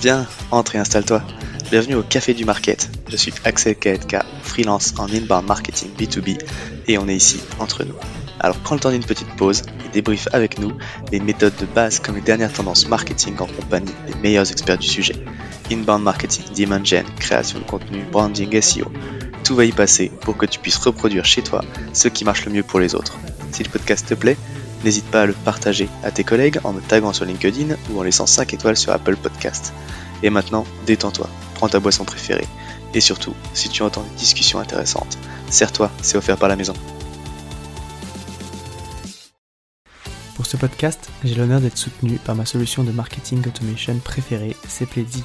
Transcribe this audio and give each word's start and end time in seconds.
Viens, 0.00 0.26
entre 0.52 0.76
et 0.76 0.78
installe-toi. 0.78 1.22
Bienvenue 1.70 1.96
au 1.96 2.02
Café 2.02 2.32
du 2.32 2.44
Market. 2.44 2.88
Je 3.08 3.16
suis 3.16 3.32
Axel 3.44 3.74
KNK, 3.74 4.18
freelance 4.42 4.94
en 4.98 5.08
inbound 5.08 5.46
marketing 5.46 5.90
B2B 5.98 6.38
et 6.86 6.98
on 6.98 7.08
est 7.08 7.16
ici 7.16 7.40
entre 7.58 7.82
nous. 7.82 7.94
Alors 8.38 8.56
prends 8.58 8.76
le 8.76 8.80
temps 8.80 8.90
d'une 8.90 9.04
petite 9.04 9.34
pause 9.36 9.62
et 9.84 9.88
débrief 9.92 10.28
avec 10.32 10.58
nous 10.60 10.72
les 11.10 11.18
méthodes 11.18 11.56
de 11.58 11.66
base 11.66 11.98
comme 11.98 12.14
les 12.14 12.20
dernières 12.20 12.52
tendances 12.52 12.86
marketing 12.88 13.34
en 13.40 13.46
compagnie 13.46 13.92
des 14.06 14.14
meilleurs 14.20 14.50
experts 14.50 14.78
du 14.78 14.86
sujet. 14.86 15.16
Inbound 15.70 16.02
marketing, 16.02 16.44
demand 16.56 16.84
gen, 16.84 17.04
création 17.18 17.58
de 17.58 17.64
contenu, 17.64 18.04
branding, 18.12 18.60
SEO. 18.60 18.90
Tout 19.44 19.54
va 19.54 19.64
y 19.64 19.72
passer 19.72 20.10
pour 20.20 20.36
que 20.36 20.46
tu 20.46 20.58
puisses 20.58 20.76
reproduire 20.76 21.24
chez 21.24 21.42
toi 21.42 21.64
ce 21.92 22.08
qui 22.08 22.24
marche 22.24 22.44
le 22.46 22.52
mieux 22.52 22.62
pour 22.62 22.80
les 22.80 22.94
autres. 22.94 23.16
Si 23.52 23.62
le 23.62 23.70
podcast 23.70 24.06
te 24.08 24.14
plaît, 24.14 24.36
n'hésite 24.84 25.06
pas 25.06 25.22
à 25.22 25.26
le 25.26 25.32
partager 25.32 25.88
à 26.02 26.10
tes 26.10 26.24
collègues 26.24 26.60
en 26.64 26.72
me 26.72 26.80
taguant 26.80 27.12
sur 27.12 27.24
LinkedIn 27.24 27.74
ou 27.90 27.98
en 27.98 28.02
laissant 28.02 28.26
5 28.26 28.54
étoiles 28.54 28.76
sur 28.76 28.92
Apple 28.92 29.16
Podcast. 29.16 29.72
Et 30.22 30.30
maintenant, 30.30 30.64
détends-toi, 30.86 31.28
prends 31.54 31.68
ta 31.68 31.80
boisson 31.80 32.04
préférée. 32.04 32.46
Et 32.94 33.00
surtout, 33.00 33.34
si 33.54 33.68
tu 33.68 33.82
entends 33.82 34.04
une 34.10 34.16
discussion 34.16 34.58
intéressante, 34.58 35.18
serre-toi, 35.50 35.90
c'est 36.02 36.16
offert 36.16 36.36
par 36.36 36.48
la 36.48 36.56
maison. 36.56 36.74
Pour 40.36 40.46
ce 40.46 40.56
podcast, 40.56 41.08
j'ai 41.24 41.34
l'honneur 41.34 41.60
d'être 41.60 41.78
soutenu 41.78 42.18
par 42.18 42.34
ma 42.34 42.44
solution 42.44 42.84
de 42.84 42.92
marketing 42.92 43.46
automation 43.46 43.98
préférée, 43.98 44.54
Cepledi. 44.68 45.24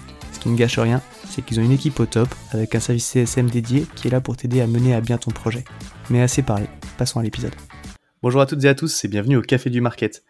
Qui 0.41 0.49
ne 0.49 0.57
gâche 0.57 0.79
rien, 0.79 1.01
c'est 1.29 1.43
qu'ils 1.43 1.59
ont 1.59 1.63
une 1.63 1.71
équipe 1.71 1.99
au 1.99 2.07
top 2.07 2.27
avec 2.51 2.73
un 2.73 2.79
service 2.79 3.05
CSM 3.05 3.49
dédié 3.49 3.85
qui 3.95 4.07
est 4.07 4.11
là 4.11 4.21
pour 4.21 4.35
t'aider 4.35 4.59
à 4.59 4.67
mener 4.67 4.95
à 4.95 4.99
bien 4.99 5.17
ton 5.17 5.29
projet. 5.31 5.63
Mais 6.09 6.21
assez 6.21 6.41
parlé, 6.41 6.65
passons 6.97 7.19
à 7.19 7.23
l'épisode. 7.23 7.53
Bonjour 8.23 8.41
à 8.41 8.47
toutes 8.47 8.63
et 8.63 8.67
à 8.67 8.73
tous 8.73 9.05
et 9.05 9.07
bienvenue 9.07 9.37
au 9.37 9.41
Café 9.41 9.69
du 9.69 9.81
Market. 9.81 10.23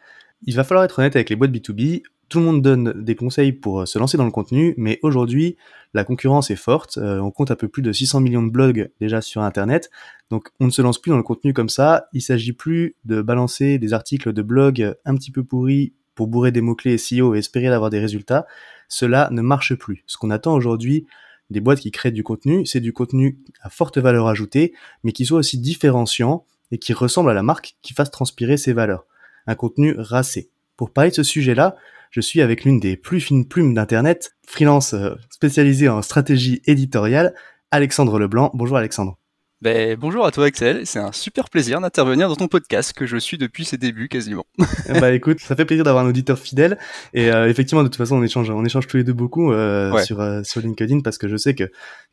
Il 0.44 0.56
va 0.56 0.66
falloir 0.66 0.84
être 0.84 1.00
honnête 1.00 1.16
avec 1.16 1.30
les 1.30 1.38
boîtes 1.38 1.52
B2B, 1.52 2.04
tout 2.32 2.40
le 2.40 2.46
monde 2.46 2.62
donne 2.62 2.94
des 3.04 3.16
conseils 3.16 3.52
pour 3.52 3.82
euh, 3.82 3.86
se 3.86 4.00
lancer 4.00 4.18
dans 4.18 4.24
le 4.24 4.32
contenu, 4.32 4.74
mais 4.78 5.00
aujourd'hui, 5.04 5.58
la 5.94 6.06
concurrence 6.06 6.50
est 6.50 6.56
forte. 6.56 6.98
Euh, 6.98 7.20
on 7.20 7.30
compte 7.30 7.52
un 7.52 7.56
peu 7.56 7.68
plus 7.68 7.82
de 7.82 7.92
600 7.92 8.22
millions 8.22 8.42
de 8.42 8.50
blogs 8.50 8.90
déjà 9.02 9.20
sur 9.20 9.42
Internet. 9.42 9.92
Donc, 10.30 10.48
on 10.62 10.66
ne 10.66 10.72
se 10.72 10.82
lance 10.82 11.00
plus 11.00 11.10
dans 11.10 11.18
le 11.18 11.24
contenu 11.24 11.54
comme 11.54 11.68
ça. 11.68 12.06
Il 12.14 12.22
s'agit 12.22 12.54
plus 12.54 12.96
de 13.04 13.22
balancer 13.22 13.80
des 13.80 13.92
articles 13.92 14.32
de 14.32 14.42
blog 14.42 14.96
un 15.04 15.16
petit 15.16 15.32
peu 15.32 15.44
pourris 15.44 15.94
pour 16.16 16.28
bourrer 16.28 16.54
des 16.54 16.62
mots-clés 16.62 16.98
SEO 16.98 17.36
et 17.36 17.40
espérer 17.40 17.68
d'avoir 17.68 17.90
des 17.90 18.00
résultats. 18.00 18.46
Cela 18.92 19.30
ne 19.32 19.42
marche 19.42 19.74
plus. 19.74 20.04
Ce 20.06 20.18
qu'on 20.18 20.32
attend 20.32 20.54
aujourd'hui 20.54 21.08
des 21.50 21.62
boîtes 21.62 21.80
qui 21.80 21.92
créent 21.92 22.12
du 22.12 22.24
contenu, 22.24 22.66
c'est 22.66 22.82
du 22.82 22.92
contenu 22.92 23.40
à 23.62 23.70
forte 23.70 23.98
valeur 23.98 24.28
ajoutée, 24.28 24.74
mais 25.06 25.14
qui 25.14 25.26
soit 25.26 25.40
aussi 25.40 25.58
différenciant 25.58 26.46
et 26.72 26.78
qui 26.78 26.92
ressemble 26.92 27.30
à 27.30 27.34
la 27.34 27.42
marque 27.42 27.78
qui 27.82 27.94
fasse 27.94 28.12
transpirer 28.12 28.58
ses 28.58 28.74
valeurs. 28.74 29.06
Un 29.48 29.56
contenu 29.56 29.96
racé. 29.98 30.50
Pour 30.76 30.92
parler 30.92 31.12
de 31.12 31.16
ce 31.16 31.24
sujet-là, 31.24 31.78
je 32.10 32.20
suis 32.20 32.42
avec 32.42 32.66
l'une 32.66 32.82
des 32.82 32.98
plus 32.98 33.22
fines 33.22 33.48
plumes 33.48 33.74
d'Internet, 33.74 34.36
freelance 34.46 34.94
euh, 34.94 35.16
spécialisé 35.30 35.88
en 35.88 36.02
stratégie 36.02 36.62
éditoriale, 36.66 37.34
Alexandre 37.72 38.20
Leblanc. 38.20 38.52
Bonjour 38.54 38.76
Alexandre. 38.76 39.21
Ben, 39.62 39.96
bonjour 39.96 40.26
à 40.26 40.32
toi 40.32 40.46
Axel, 40.46 40.88
c'est 40.88 40.98
un 40.98 41.12
super 41.12 41.48
plaisir 41.48 41.80
d'intervenir 41.80 42.28
dans 42.28 42.36
ton 42.36 42.48
podcast 42.48 42.94
que 42.94 43.06
je 43.06 43.18
suis 43.18 43.38
depuis 43.38 43.64
ses 43.64 43.78
débuts 43.78 44.08
quasiment. 44.08 44.44
bah 44.90 45.12
écoute, 45.14 45.40
ça 45.40 45.56
fait 45.56 45.66
plaisir 45.66 45.86
d'avoir 45.86 46.04
un 46.04 46.10
auditeur 46.10 46.40
fidèle 46.40 46.80
et 47.14 47.32
euh, 47.32 47.48
effectivement 47.48 47.84
de 47.84 47.88
toute 47.88 47.98
façon 47.98 48.16
on 48.16 48.24
échange 48.24 48.50
on 48.50 48.66
échange 48.66 48.88
tous 48.88 48.98
les 48.98 49.04
deux 49.04 49.14
beaucoup 49.14 49.52
euh, 49.52 49.96
sur 50.02 50.20
sur 50.44 50.62
LinkedIn 50.62 51.02
parce 51.02 51.20
que 51.20 51.28
je 51.28 51.38
sais 51.38 51.54
que 51.54 51.66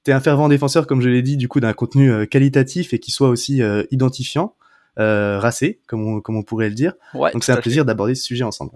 tu 0.04 0.10
es 0.10 0.12
un 0.12 0.20
fervent 0.20 0.50
défenseur 0.50 0.86
comme 0.86 1.00
je 1.00 1.08
l'ai 1.08 1.22
dit 1.22 1.38
du 1.38 1.48
coup 1.48 1.60
d'un 1.60 1.72
contenu 1.72 2.26
qualitatif 2.26 2.92
et 2.92 2.98
qui 2.98 3.12
soit 3.12 3.30
aussi 3.30 3.62
identifiant, 3.90 4.54
racé 4.98 5.80
comme 5.86 6.06
on 6.06 6.20
comme 6.20 6.36
on 6.36 6.42
pourrait 6.42 6.68
le 6.68 6.74
dire. 6.74 6.92
Donc 7.14 7.44
c'est 7.44 7.52
un 7.52 7.62
plaisir 7.62 7.86
d'aborder 7.86 8.14
ce 8.14 8.24
sujet 8.24 8.44
ensemble. 8.44 8.72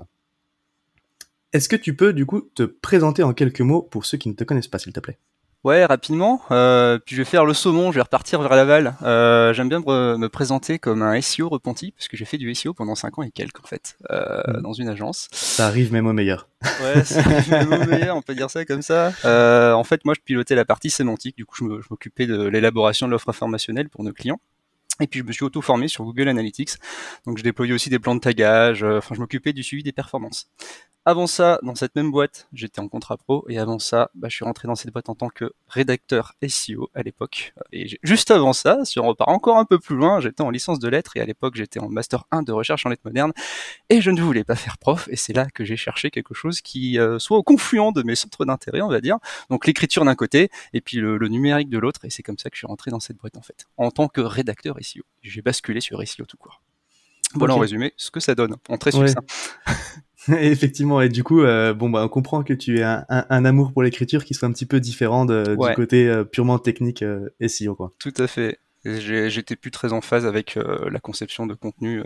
Est-ce 1.53 1.69
que 1.69 1.77
tu 1.77 1.95
peux 1.95 2.15
du 2.15 2.25
coup 2.25 2.41
te 2.41 2.63
présenter 2.63 3.23
en 3.23 3.35
quelques 3.35 3.61
mots 3.61 3.83
pour 3.83 4.07
ceux 4.07 4.17
qui 4.17 4.31
ne 4.31 4.35
te 4.35 4.45
connaissent 4.45 4.69
pas, 4.69 4.79
s'il 4.79 4.95
te 4.95 5.01
plaît? 5.01 5.19
Ouais, 5.65 5.85
rapidement. 5.85 6.43
Euh, 6.51 6.99
puis 6.99 7.15
je 7.15 7.21
vais 7.21 7.25
faire 7.25 7.45
le 7.45 7.55
saumon, 7.55 7.93
je 7.93 7.97
vais 7.97 8.03
repartir 8.03 8.43
vers 8.43 8.57
l'aval. 8.57 8.95
Euh, 9.03 9.53
J'aime 9.53 9.69
bien 9.69 9.79
me, 9.79 10.27
présenter 10.27 10.81
comme 10.81 11.03
un 11.03 11.21
SEO 11.21 11.49
repenti, 11.49 11.93
parce 11.93 12.09
que 12.09 12.17
j'ai 12.17 12.25
fait 12.25 12.39
du 12.39 12.53
SEO 12.55 12.75
pendant 12.75 12.97
5 12.97 13.19
ans 13.19 13.23
et 13.23 13.31
quelques 13.31 13.61
en 13.61 13.67
fait, 13.67 13.97
euh, 14.11 14.43
hmm. 14.49 14.63
dans 14.63 14.73
une 14.73 14.89
agence. 14.89 15.29
Ça 15.31 15.67
arrive 15.67 15.93
même 15.93 16.07
au 16.07 16.13
meilleur. 16.13 16.49
Ouais, 16.83 17.05
ça 17.05 17.21
arrive 17.21 17.51
même 17.51 17.73
au 17.73 17.87
meilleur, 17.87 18.17
on 18.17 18.23
peut 18.23 18.35
dire 18.35 18.51
ça 18.51 18.65
comme 18.65 18.83
ça. 18.83 19.13
Euh, 19.25 19.73
en 19.73 19.85
fait, 19.85 20.05
moi, 20.05 20.15
je 20.17 20.21
pilotais 20.21 20.57
la 20.57 20.65
partie 20.65 20.91
sémantique, 20.91 21.37
du 21.37 21.47
coup, 21.47 21.57
je 21.57 21.87
m'occupais 21.91 22.27
de 22.27 22.43
l'élaboration 22.43 23.07
de 23.07 23.13
l'offre 23.13 23.29
informationnelle 23.29 23.89
pour 23.89 24.03
nos 24.03 24.13
clients. 24.13 24.41
Et 25.01 25.07
puis 25.07 25.21
je 25.21 25.25
me 25.25 25.33
suis 25.33 25.45
auto-formé 25.45 25.89
sur 25.89 26.05
Google 26.05 26.29
Analytics. 26.29 26.73
Donc 27.27 27.39
je 27.39 27.43
déployais 27.43 27.73
aussi 27.73 27.91
des 27.91 27.99
plans 27.99 28.15
de 28.15 28.21
tagage, 28.21 28.83
euh, 28.83 28.99
enfin 28.99 29.15
je 29.15 29.21
m'occupais 29.21 29.53
du 29.53 29.63
suivi 29.63 29.83
des 29.83 29.93
performances. 29.93 30.49
Avant 31.05 31.27
ça, 31.27 31.59
dans 31.65 31.75
cette 31.75 31.97
même 31.97 32.13
boîte, 32.13 32.47
j'étais 32.53 32.79
en 32.79 32.87
contrat 32.87 33.17
pro 33.17 33.45
et 33.49 33.59
avant 33.59 33.81
ça, 33.81 34.13
bah, 34.15 34.29
je 34.29 34.37
suis 34.37 34.45
rentré 34.45 34.69
dans 34.69 34.77
cette 34.77 34.93
boîte 34.93 35.09
en 35.09 35.17
tant 35.17 35.31
que 35.31 35.53
rédacteur 35.67 36.35
SEO 36.47 36.91
à 36.95 37.03
l'époque. 37.03 37.55
Et 37.73 37.99
juste 38.05 38.31
avant 38.31 38.53
ça, 38.53 38.85
si 38.85 39.01
on 39.01 39.09
repart 39.09 39.29
encore 39.29 39.59
un 39.59 39.65
peu 39.65 39.81
plus 39.81 39.97
loin, 39.97 40.21
j'étais 40.21 40.43
en 40.43 40.51
licence 40.51 40.79
de 40.79 40.89
lettres 40.89 41.17
et 41.17 41.21
à 41.21 41.25
l'époque 41.25 41.57
j'étais 41.57 41.81
en 41.81 41.89
master 41.89 42.25
1 42.31 42.43
de 42.43 42.53
recherche 42.53 42.87
en 42.87 42.89
lettres 42.89 43.03
modernes 43.05 43.33
et 43.91 44.01
je 44.01 44.13
ne 44.13 44.23
voulais 44.23 44.45
pas 44.45 44.55
faire 44.55 44.79
prof 44.79 45.09
et 45.11 45.17
c'est 45.17 45.33
là 45.33 45.47
que 45.53 45.65
j'ai 45.65 45.77
cherché 45.77 46.13
quelque 46.13 46.35
chose 46.35 46.61
qui 46.61 47.01
euh, 47.01 47.19
soit 47.19 47.37
au 47.37 47.43
confluent 47.43 47.93
de 47.93 48.05
mes 48.05 48.15
centres 48.15 48.45
d'intérêt, 48.45 48.81
on 48.81 48.89
va 48.89 49.01
dire. 49.01 49.19
Donc 49.51 49.67
l'écriture 49.67 50.05
d'un 50.05 50.15
côté 50.15 50.51
et 50.73 50.81
puis 50.81 50.99
le, 50.99 51.17
le 51.17 51.27
numérique 51.27 51.69
de 51.69 51.79
l'autre 51.79 52.05
et 52.05 52.11
c'est 52.11 52.23
comme 52.23 52.39
ça 52.39 52.49
que 52.49 52.55
je 52.55 52.61
suis 52.61 52.69
rentré 52.69 52.93
dans 52.93 53.01
cette 53.01 53.17
boîte 53.17 53.37
en 53.37 53.43
fait, 53.43 53.67
en 53.77 53.91
tant 53.91 54.07
que 54.07 54.21
rédacteur 54.21 54.77
SEO. 54.81 55.03
J'ai 55.23 55.43
basculé 55.43 55.81
sur 55.81 56.01
SEO 56.07 56.27
tout 56.27 56.37
court. 56.37 56.63
Voilà 57.35 57.55
en 57.55 57.59
résumé 57.59 57.93
ce 57.97 58.11
que 58.11 58.21
ça 58.21 58.35
donne, 58.37 58.57
en 58.69 58.79
très 58.79 58.93
succinct. 58.93 59.23
Effectivement, 60.41 61.01
et 61.01 61.09
du 61.09 61.25
coup, 61.25 61.43
euh, 61.43 61.75
bon 61.75 61.91
bah 61.91 62.05
on 62.05 62.09
comprend 62.09 62.43
que 62.43 62.53
tu 62.53 62.83
as 62.83 63.05
un, 63.09 63.25
un, 63.29 63.45
amour 63.45 63.73
pour 63.73 63.83
l'écriture 63.83 64.25
qui 64.25 64.35
soit 64.35 64.47
un 64.49 64.53
petit 64.53 64.67
peu 64.67 64.79
différent 64.79 65.25
de, 65.25 65.57
du 65.57 65.75
côté 65.75 66.09
euh, 66.09 66.25
purement 66.25 66.59
technique 66.59 67.03
euh, 67.03 67.29
SEO 67.47 67.75
quoi. 67.75 67.93
Tout 67.99 68.15
à 68.19 68.27
fait. 68.27 68.59
J'étais 68.85 69.55
plus 69.55 69.71
très 69.71 69.93
en 69.93 70.01
phase 70.01 70.27
avec 70.27 70.57
euh, 70.57 70.91
la 70.91 70.99
conception 70.99 71.47
de 71.47 71.55
contenu, 71.55 72.03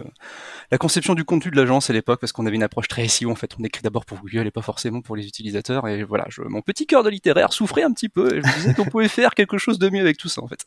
la 0.70 0.76
conception 0.76 1.14
du 1.14 1.24
contenu 1.24 1.50
de 1.50 1.56
l'agence 1.56 1.88
à 1.88 1.94
l'époque, 1.94 2.20
parce 2.20 2.32
qu'on 2.32 2.44
avait 2.44 2.56
une 2.56 2.62
approche 2.62 2.86
très 2.86 3.08
SEO. 3.08 3.30
En 3.30 3.34
fait, 3.34 3.52
on 3.58 3.64
écrit 3.64 3.80
d'abord 3.80 4.04
pour 4.04 4.18
Google 4.18 4.46
et 4.46 4.50
pas 4.50 4.60
forcément 4.60 5.00
pour 5.00 5.16
les 5.16 5.26
utilisateurs. 5.26 5.88
Et 5.88 6.04
voilà, 6.04 6.26
je, 6.28 6.42
mon 6.42 6.60
petit 6.60 6.86
cœur 6.86 7.02
de 7.02 7.08
littéraire 7.08 7.54
souffrait 7.54 7.82
un 7.82 7.92
petit 7.92 8.10
peu. 8.10 8.26
Et 8.26 8.42
je 8.42 8.46
me 8.46 8.54
disais 8.56 8.74
qu'on 8.74 8.84
pouvait 8.84 9.08
faire 9.08 9.34
quelque 9.34 9.56
chose 9.56 9.78
de 9.78 9.88
mieux 9.88 10.02
avec 10.02 10.18
tout 10.18 10.28
ça, 10.28 10.42
en 10.42 10.48
fait. 10.48 10.66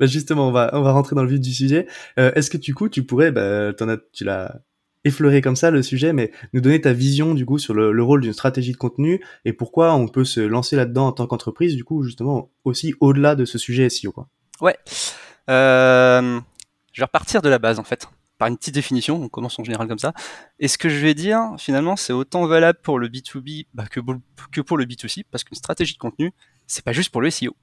Bah 0.00 0.06
justement, 0.06 0.48
on 0.48 0.52
va 0.52 0.70
on 0.72 0.80
va 0.80 0.92
rentrer 0.92 1.14
dans 1.14 1.22
le 1.22 1.28
vif 1.28 1.40
du 1.40 1.52
sujet. 1.52 1.88
Est-ce 2.16 2.48
que 2.48 2.56
du 2.56 2.74
coup, 2.74 2.88
tu 2.88 3.04
pourrais, 3.04 3.30
bah, 3.30 3.72
en 3.78 3.88
as, 3.90 3.98
tu 4.14 4.24
l'as 4.24 4.62
effleuré 5.04 5.40
comme 5.40 5.56
ça 5.56 5.70
le 5.70 5.82
sujet, 5.82 6.12
mais 6.12 6.32
nous 6.52 6.60
donner 6.60 6.80
ta 6.80 6.92
vision 6.92 7.34
du 7.34 7.46
coup 7.46 7.58
sur 7.58 7.74
le, 7.74 7.92
le 7.92 8.02
rôle 8.02 8.20
d'une 8.20 8.32
stratégie 8.32 8.72
de 8.72 8.76
contenu 8.76 9.22
et 9.44 9.52
pourquoi 9.52 9.94
on 9.94 10.08
peut 10.08 10.24
se 10.24 10.40
lancer 10.40 10.76
là-dedans 10.76 11.08
en 11.08 11.12
tant 11.12 11.26
qu'entreprise, 11.26 11.76
du 11.76 11.84
coup 11.84 12.02
justement 12.02 12.50
aussi 12.64 12.94
au-delà 13.00 13.34
de 13.34 13.44
ce 13.44 13.58
sujet 13.58 13.88
SEO. 13.88 14.14
Ouais. 14.60 14.76
Euh, 15.50 16.40
je 16.92 17.00
vais 17.00 17.04
repartir 17.04 17.42
de 17.42 17.48
la 17.48 17.58
base 17.58 17.78
en 17.78 17.84
fait, 17.84 18.08
par 18.38 18.48
une 18.48 18.56
petite 18.56 18.74
définition, 18.74 19.22
on 19.22 19.28
commence 19.28 19.58
en 19.58 19.64
général 19.64 19.88
comme 19.88 19.98
ça. 19.98 20.12
Et 20.58 20.68
ce 20.68 20.78
que 20.78 20.88
je 20.88 20.98
vais 20.98 21.14
dire, 21.14 21.40
finalement, 21.58 21.96
c'est 21.96 22.12
autant 22.12 22.46
valable 22.46 22.78
pour 22.82 22.98
le 22.98 23.08
B2B 23.08 23.66
bah, 23.74 23.84
que, 23.90 24.00
que 24.52 24.60
pour 24.60 24.76
le 24.76 24.84
B2C, 24.86 25.24
parce 25.30 25.44
qu'une 25.44 25.56
stratégie 25.56 25.94
de 25.94 25.98
contenu, 25.98 26.32
c'est 26.66 26.84
pas 26.84 26.92
juste 26.92 27.10
pour 27.10 27.20
le 27.20 27.30
SEO. 27.30 27.56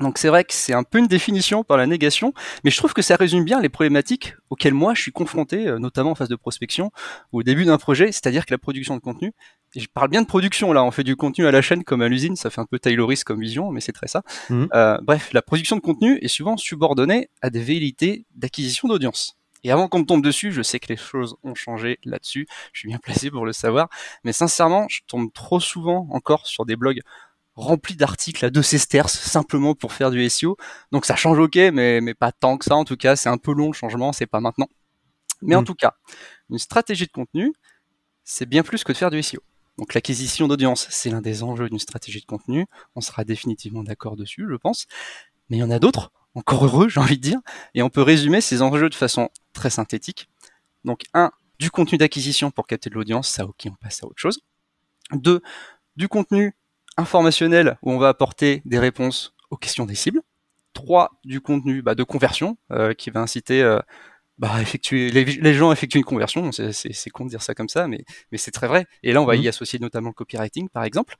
Donc 0.00 0.18
c'est 0.18 0.28
vrai 0.28 0.44
que 0.44 0.54
c'est 0.54 0.72
un 0.72 0.84
peu 0.84 0.98
une 0.98 1.06
définition 1.06 1.64
par 1.64 1.76
la 1.76 1.86
négation, 1.86 2.32
mais 2.64 2.70
je 2.70 2.76
trouve 2.78 2.94
que 2.94 3.02
ça 3.02 3.16
résume 3.16 3.44
bien 3.44 3.60
les 3.60 3.68
problématiques 3.68 4.34
auxquelles 4.48 4.74
moi 4.74 4.94
je 4.94 5.02
suis 5.02 5.12
confronté, 5.12 5.68
euh, 5.68 5.78
notamment 5.78 6.12
en 6.12 6.14
phase 6.14 6.28
de 6.28 6.36
prospection 6.36 6.90
ou 7.32 7.40
au 7.40 7.42
début 7.42 7.64
d'un 7.64 7.78
projet, 7.78 8.06
c'est-à-dire 8.06 8.46
que 8.46 8.54
la 8.54 8.58
production 8.58 8.96
de 8.96 9.00
contenu, 9.00 9.32
et 9.74 9.80
je 9.80 9.88
parle 9.88 10.08
bien 10.08 10.22
de 10.22 10.26
production 10.26 10.72
là, 10.72 10.82
on 10.82 10.90
fait 10.90 11.04
du 11.04 11.14
contenu 11.14 11.46
à 11.46 11.50
la 11.50 11.60
chaîne 11.60 11.84
comme 11.84 12.00
à 12.00 12.08
l'usine, 12.08 12.36
ça 12.36 12.48
fait 12.48 12.60
un 12.60 12.66
peu 12.66 12.78
Tayloris 12.78 13.22
comme 13.22 13.40
vision, 13.40 13.70
mais 13.70 13.80
c'est 13.80 13.92
très 13.92 14.08
ça. 14.08 14.22
Mmh. 14.48 14.66
Euh, 14.74 14.98
bref, 15.02 15.30
la 15.32 15.42
production 15.42 15.76
de 15.76 15.82
contenu 15.82 16.18
est 16.22 16.28
souvent 16.28 16.56
subordonnée 16.56 17.28
à 17.42 17.50
des 17.50 17.60
velléités 17.60 18.24
d'acquisition 18.34 18.88
d'audience. 18.88 19.36
Et 19.64 19.70
avant 19.70 19.88
qu'on 19.88 20.00
me 20.00 20.04
tombe 20.04 20.24
dessus, 20.24 20.52
je 20.52 20.62
sais 20.62 20.80
que 20.80 20.88
les 20.88 20.96
choses 20.96 21.36
ont 21.44 21.54
changé 21.54 21.98
là-dessus, 22.04 22.48
je 22.72 22.80
suis 22.80 22.88
bien 22.88 22.98
placé 22.98 23.30
pour 23.30 23.46
le 23.46 23.52
savoir, 23.52 23.88
mais 24.24 24.32
sincèrement, 24.32 24.86
je 24.88 25.00
tombe 25.06 25.32
trop 25.32 25.60
souvent 25.60 26.08
encore 26.10 26.46
sur 26.46 26.66
des 26.66 26.76
blogs 26.76 27.00
rempli 27.54 27.96
d'articles 27.96 28.44
à 28.44 28.50
deux 28.50 28.62
sesterces 28.62 29.18
simplement 29.18 29.74
pour 29.74 29.92
faire 29.92 30.10
du 30.10 30.28
SEO. 30.28 30.56
Donc 30.92 31.04
ça 31.06 31.16
change 31.16 31.38
ok, 31.38 31.56
mais, 31.72 32.00
mais 32.00 32.14
pas 32.14 32.32
tant 32.32 32.58
que 32.58 32.64
ça 32.64 32.76
en 32.76 32.84
tout 32.84 32.96
cas. 32.96 33.16
C'est 33.16 33.28
un 33.28 33.38
peu 33.38 33.52
long 33.52 33.68
le 33.68 33.72
changement, 33.74 34.12
c'est 34.12 34.26
pas 34.26 34.40
maintenant. 34.40 34.68
Mais 35.42 35.54
en 35.56 35.62
Mm. 35.62 35.64
tout 35.64 35.74
cas, 35.74 35.94
une 36.50 36.58
stratégie 36.58 37.06
de 37.06 37.12
contenu, 37.12 37.52
c'est 38.24 38.46
bien 38.46 38.62
plus 38.62 38.84
que 38.84 38.92
de 38.92 38.96
faire 38.98 39.10
du 39.10 39.18
SEO. 39.22 39.40
Donc 39.78 39.94
l'acquisition 39.94 40.48
d'audience, 40.48 40.86
c'est 40.90 41.10
l'un 41.10 41.20
des 41.22 41.42
enjeux 41.42 41.68
d'une 41.68 41.78
stratégie 41.78 42.20
de 42.20 42.26
contenu. 42.26 42.66
On 42.94 43.00
sera 43.00 43.24
définitivement 43.24 43.82
d'accord 43.82 44.16
dessus, 44.16 44.46
je 44.48 44.54
pense. 44.56 44.86
Mais 45.50 45.56
il 45.58 45.60
y 45.60 45.64
en 45.64 45.70
a 45.70 45.78
d'autres, 45.78 46.12
encore 46.34 46.64
heureux, 46.64 46.88
j'ai 46.88 47.00
envie 47.00 47.16
de 47.16 47.22
dire. 47.22 47.40
Et 47.74 47.82
on 47.82 47.90
peut 47.90 48.02
résumer 48.02 48.40
ces 48.40 48.62
enjeux 48.62 48.90
de 48.90 48.94
façon 48.94 49.30
très 49.52 49.70
synthétique. 49.70 50.28
Donc 50.84 51.02
un, 51.14 51.32
du 51.58 51.70
contenu 51.70 51.98
d'acquisition 51.98 52.50
pour 52.50 52.66
capter 52.66 52.90
de 52.90 52.94
l'audience, 52.94 53.28
ça 53.28 53.44
ok, 53.46 53.66
on 53.66 53.74
passe 53.76 54.02
à 54.02 54.06
autre 54.06 54.18
chose. 54.18 54.40
Deux, 55.12 55.40
du 55.96 56.08
contenu 56.08 56.54
informationnel 56.96 57.78
où 57.82 57.92
on 57.92 57.98
va 57.98 58.08
apporter 58.08 58.62
des 58.64 58.78
réponses 58.78 59.34
aux 59.50 59.56
questions 59.56 59.86
des 59.86 59.94
cibles. 59.94 60.20
Trois, 60.72 61.10
du 61.24 61.40
contenu 61.40 61.82
bah, 61.82 61.94
de 61.94 62.02
conversion 62.02 62.56
euh, 62.72 62.94
qui 62.94 63.10
va 63.10 63.20
inciter 63.20 63.62
euh, 63.62 63.78
bah, 64.38 64.60
effectuer, 64.62 65.10
les, 65.10 65.24
les 65.24 65.54
gens 65.54 65.70
à 65.70 65.72
effectuer 65.74 65.98
une 65.98 66.04
conversion. 66.04 66.50
C'est- 66.52 67.10
con 67.10 67.24
de 67.24 67.30
dire 67.30 67.42
ça 67.42 67.54
comme 67.54 67.68
ça, 67.68 67.86
mais, 67.88 68.04
mais 68.30 68.38
c'est 68.38 68.50
très 68.50 68.66
vrai. 68.68 68.86
Et 69.02 69.12
là, 69.12 69.20
on 69.22 69.26
va 69.26 69.36
y 69.36 69.42
Mhm. 69.42 69.48
associer 69.48 69.78
notamment 69.78 70.08
le 70.08 70.14
copywriting, 70.14 70.68
par 70.68 70.84
exemple. 70.84 71.16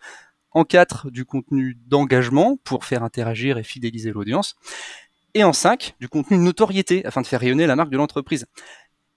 En 0.52 0.64
quatre, 0.64 1.10
du 1.10 1.24
contenu 1.24 1.78
d'engagement 1.86 2.58
pour 2.64 2.84
faire 2.84 3.02
interagir 3.02 3.58
et 3.58 3.62
fidéliser 3.62 4.10
l'audience. 4.10 4.56
Et 5.34 5.44
en 5.44 5.52
cinq, 5.52 5.94
du 6.00 6.08
contenu 6.08 6.36
de 6.38 6.42
notoriété 6.42 7.04
afin 7.06 7.22
de 7.22 7.26
faire 7.26 7.40
rayonner 7.40 7.66
la 7.66 7.76
marque 7.76 7.90
de 7.90 7.96
l'entreprise. 7.96 8.46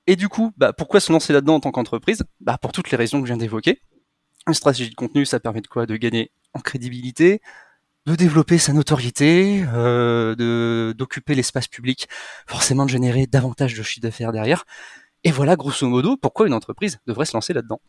Et 0.08 0.16
du 0.16 0.30
coup, 0.30 0.52
bah, 0.58 0.72
pourquoi 0.74 1.00
se 1.00 1.12
lancer 1.12 1.34
là-dedans 1.34 1.56
en 1.56 1.60
tant 1.60 1.72
qu'entreprise? 1.72 2.24
Bah, 2.40 2.58
Pour 2.58 2.72
toutes 2.72 2.92
les 2.92 2.98
raisons 2.98 3.20
que 3.22 3.28
je 3.28 3.34
viens 3.34 3.38
d'évoquer. 3.38 3.82
Une 4.48 4.54
stratégie 4.54 4.90
de 4.90 4.96
contenu, 4.96 5.26
ça 5.26 5.40
permet 5.40 5.62
de 5.62 5.68
quoi? 5.68 5.86
De 5.86 5.96
gagner 5.98 6.32
en 6.54 6.60
crédibilité, 6.60 7.42
de 8.06 8.16
développer 8.16 8.58
sa 8.58 8.74
notoriété, 8.74 9.64
euh, 9.74 10.36
de 10.36 10.94
d'occuper 10.98 11.36
l'espace 11.36 11.68
public, 11.68 12.08
forcément 12.48 12.86
de 12.86 12.92
générer 12.92 13.26
davantage 13.28 13.76
de 13.76 13.84
chiffre 13.84 14.04
d'affaires 14.04 14.32
derrière. 14.32 14.66
Et 15.24 15.32
voilà, 15.32 15.56
grosso 15.56 15.88
modo, 15.88 16.18
pourquoi 16.18 16.46
une 16.46 16.54
entreprise 16.54 17.00
devrait 17.08 17.26
se 17.26 17.36
lancer 17.36 17.54
là-dedans. 17.54 17.82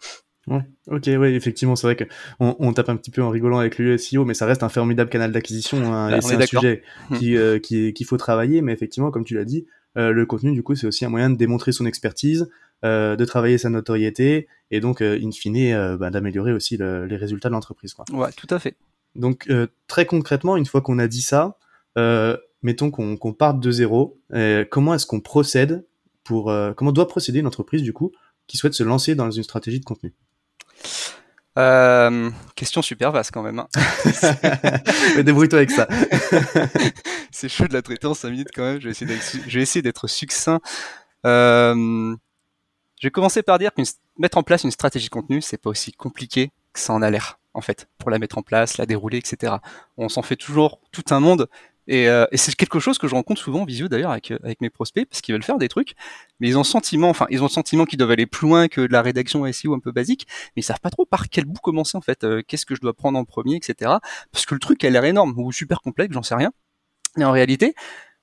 Ouais, 0.46 0.62
ok, 0.86 1.02
oui, 1.18 1.34
effectivement, 1.34 1.74
c'est 1.74 1.88
vrai 1.88 1.96
que 1.96 2.04
on, 2.38 2.72
tape 2.72 2.88
un 2.88 2.96
petit 2.96 3.10
peu 3.10 3.20
en 3.20 3.30
rigolant 3.30 3.58
avec 3.58 3.78
le 3.78 3.98
SEO, 3.98 4.24
mais 4.24 4.32
ça 4.32 4.46
reste 4.46 4.62
un 4.62 4.68
formidable 4.68 5.10
canal 5.10 5.32
d'acquisition 5.32 5.78
hein, 5.92 6.10
Bah, 6.10 6.18
et 6.18 6.20
c'est 6.20 6.34
est 6.34 6.42
un 6.42 6.46
sujet 6.46 6.82
qui 7.16 7.36
euh, 7.36 7.58
qui- 7.58 7.92
qu'il 7.92 8.06
faut 8.06 8.16
travailler. 8.16 8.62
Mais 8.62 8.72
effectivement, 8.72 9.10
comme 9.10 9.24
tu 9.24 9.34
l'as 9.34 9.44
dit, 9.44 9.66
euh, 9.98 10.12
le 10.12 10.24
contenu, 10.24 10.52
du 10.52 10.62
coup, 10.62 10.76
c'est 10.76 10.86
aussi 10.86 11.04
un 11.04 11.08
moyen 11.08 11.30
de 11.30 11.36
démontrer 11.36 11.72
son 11.72 11.84
expertise, 11.84 12.48
de 12.82 13.24
travailler 13.24 13.58
sa 13.58 13.68
notoriété 13.70 14.48
et 14.70 14.80
donc, 14.80 15.00
euh, 15.00 15.18
in 15.22 15.30
fine, 15.32 15.72
euh, 15.72 15.96
bah, 15.96 16.10
d'améliorer 16.10 16.52
aussi 16.52 16.76
le- 16.76 17.06
les 17.06 17.16
résultats 17.16 17.48
de 17.48 17.54
l'entreprise. 17.54 17.94
Quoi. 17.94 18.04
Ouais, 18.12 18.30
tout 18.36 18.46
à 18.50 18.58
fait. 18.58 18.76
Donc, 19.14 19.48
euh, 19.48 19.66
très 19.88 20.06
concrètement, 20.06 20.56
une 20.56 20.66
fois 20.66 20.80
qu'on 20.82 20.98
a 20.98 21.06
dit 21.08 21.22
ça, 21.22 21.56
euh, 21.98 22.36
mettons 22.62 22.90
qu'on 22.90 23.16
qu'on 23.16 23.32
parte 23.32 23.60
de 23.60 23.70
zéro, 23.70 24.18
euh, 24.34 24.64
comment 24.70 24.92
est-ce 24.94 25.06
qu'on 25.06 25.20
procède 25.20 25.86
pour 26.24 26.50
euh, 26.50 26.72
comment 26.74 26.92
doit 26.92 27.08
procéder 27.08 27.38
une 27.38 27.46
entreprise 27.46 27.82
du 27.82 27.92
coup 27.92 28.12
qui 28.46 28.56
souhaite 28.56 28.74
se 28.74 28.82
lancer 28.82 29.14
dans 29.14 29.30
une 29.30 29.42
stratégie 29.42 29.80
de 29.80 29.84
contenu? 29.84 30.12
Euh, 31.58 32.30
question 32.54 32.82
super 32.82 33.12
vaste 33.12 33.30
quand 33.32 33.42
même. 33.42 33.58
hein. 33.60 33.68
Mais 35.16 35.22
Débrouille-toi 35.24 35.58
avec 35.60 35.70
ça. 35.70 35.88
C'est 37.30 37.48
chaud 37.48 37.66
de 37.66 37.72
la 37.72 37.80
traiter 37.82 38.06
en 38.06 38.12
5 38.14 38.28
minutes 38.30 38.48
quand 38.54 38.62
même. 38.62 38.78
Je 38.80 38.84
vais 38.84 38.90
essayer 38.90 39.06
d'être, 39.06 39.36
je 39.48 39.56
vais 39.56 39.62
essayer 39.62 39.80
d'être 39.82 40.06
succinct. 40.06 40.60
Euh, 41.24 42.14
je 43.00 43.06
vais 43.06 43.10
commencer 43.10 43.42
par 43.42 43.58
dire 43.58 43.72
que 43.74 43.82
mettre 44.18 44.38
en 44.38 44.42
place 44.42 44.64
une 44.64 44.70
stratégie 44.70 45.06
de 45.06 45.10
contenu, 45.10 45.42
c'est 45.42 45.58
pas 45.58 45.70
aussi 45.70 45.92
compliqué 45.92 46.50
que 46.72 46.80
ça 46.80 46.92
en 46.92 47.02
a 47.02 47.10
l'air, 47.10 47.38
en 47.54 47.60
fait, 47.60 47.88
pour 47.98 48.10
la 48.10 48.18
mettre 48.18 48.38
en 48.38 48.42
place, 48.42 48.78
la 48.78 48.86
dérouler, 48.86 49.18
etc. 49.18 49.54
On 49.96 50.08
s'en 50.08 50.22
fait 50.22 50.36
toujours 50.36 50.80
tout 50.92 51.04
un 51.10 51.20
monde. 51.20 51.48
Et, 51.88 52.08
euh, 52.08 52.26
et 52.32 52.36
c'est 52.36 52.52
quelque 52.54 52.80
chose 52.80 52.98
que 52.98 53.06
je 53.06 53.14
rencontre 53.14 53.40
souvent 53.40 53.60
en 53.60 53.64
visio 53.64 53.88
d'ailleurs 53.88 54.10
avec, 54.10 54.32
euh, 54.32 54.38
avec 54.42 54.60
mes 54.60 54.70
prospects, 54.70 55.06
parce 55.08 55.20
qu'ils 55.20 55.34
veulent 55.34 55.44
faire 55.44 55.58
des 55.58 55.68
trucs, 55.68 55.94
mais 56.40 56.48
ils 56.48 56.56
ont 56.56 56.62
le 56.62 56.64
sentiment, 56.64 57.08
enfin, 57.08 57.26
ils 57.30 57.40
ont 57.42 57.46
le 57.46 57.50
sentiment 57.50 57.84
qu'ils 57.84 57.98
doivent 57.98 58.10
aller 58.10 58.26
plus 58.26 58.48
loin 58.48 58.66
que 58.66 58.80
de 58.80 58.92
la 58.92 59.02
rédaction 59.02 59.50
SEO 59.52 59.72
un 59.72 59.78
peu 59.78 59.92
basique, 59.92 60.26
mais 60.56 60.62
ils 60.62 60.64
savent 60.64 60.80
pas 60.80 60.90
trop 60.90 61.06
par 61.06 61.28
quel 61.28 61.44
bout 61.44 61.60
commencer 61.60 61.96
en 61.96 62.00
fait, 62.00 62.24
euh, 62.24 62.42
qu'est-ce 62.46 62.66
que 62.66 62.74
je 62.74 62.80
dois 62.80 62.92
prendre 62.92 63.18
en 63.18 63.24
premier, 63.24 63.54
etc. 63.54 63.92
Parce 64.32 64.46
que 64.46 64.54
le 64.54 64.60
truc 64.60 64.82
a 64.84 64.90
l'air 64.90 65.04
énorme 65.04 65.34
ou 65.36 65.52
super 65.52 65.80
complexe, 65.80 66.12
j'en 66.12 66.24
sais 66.24 66.34
rien. 66.34 66.50
Et 67.18 67.24
en 67.24 67.32
réalité, 67.32 67.74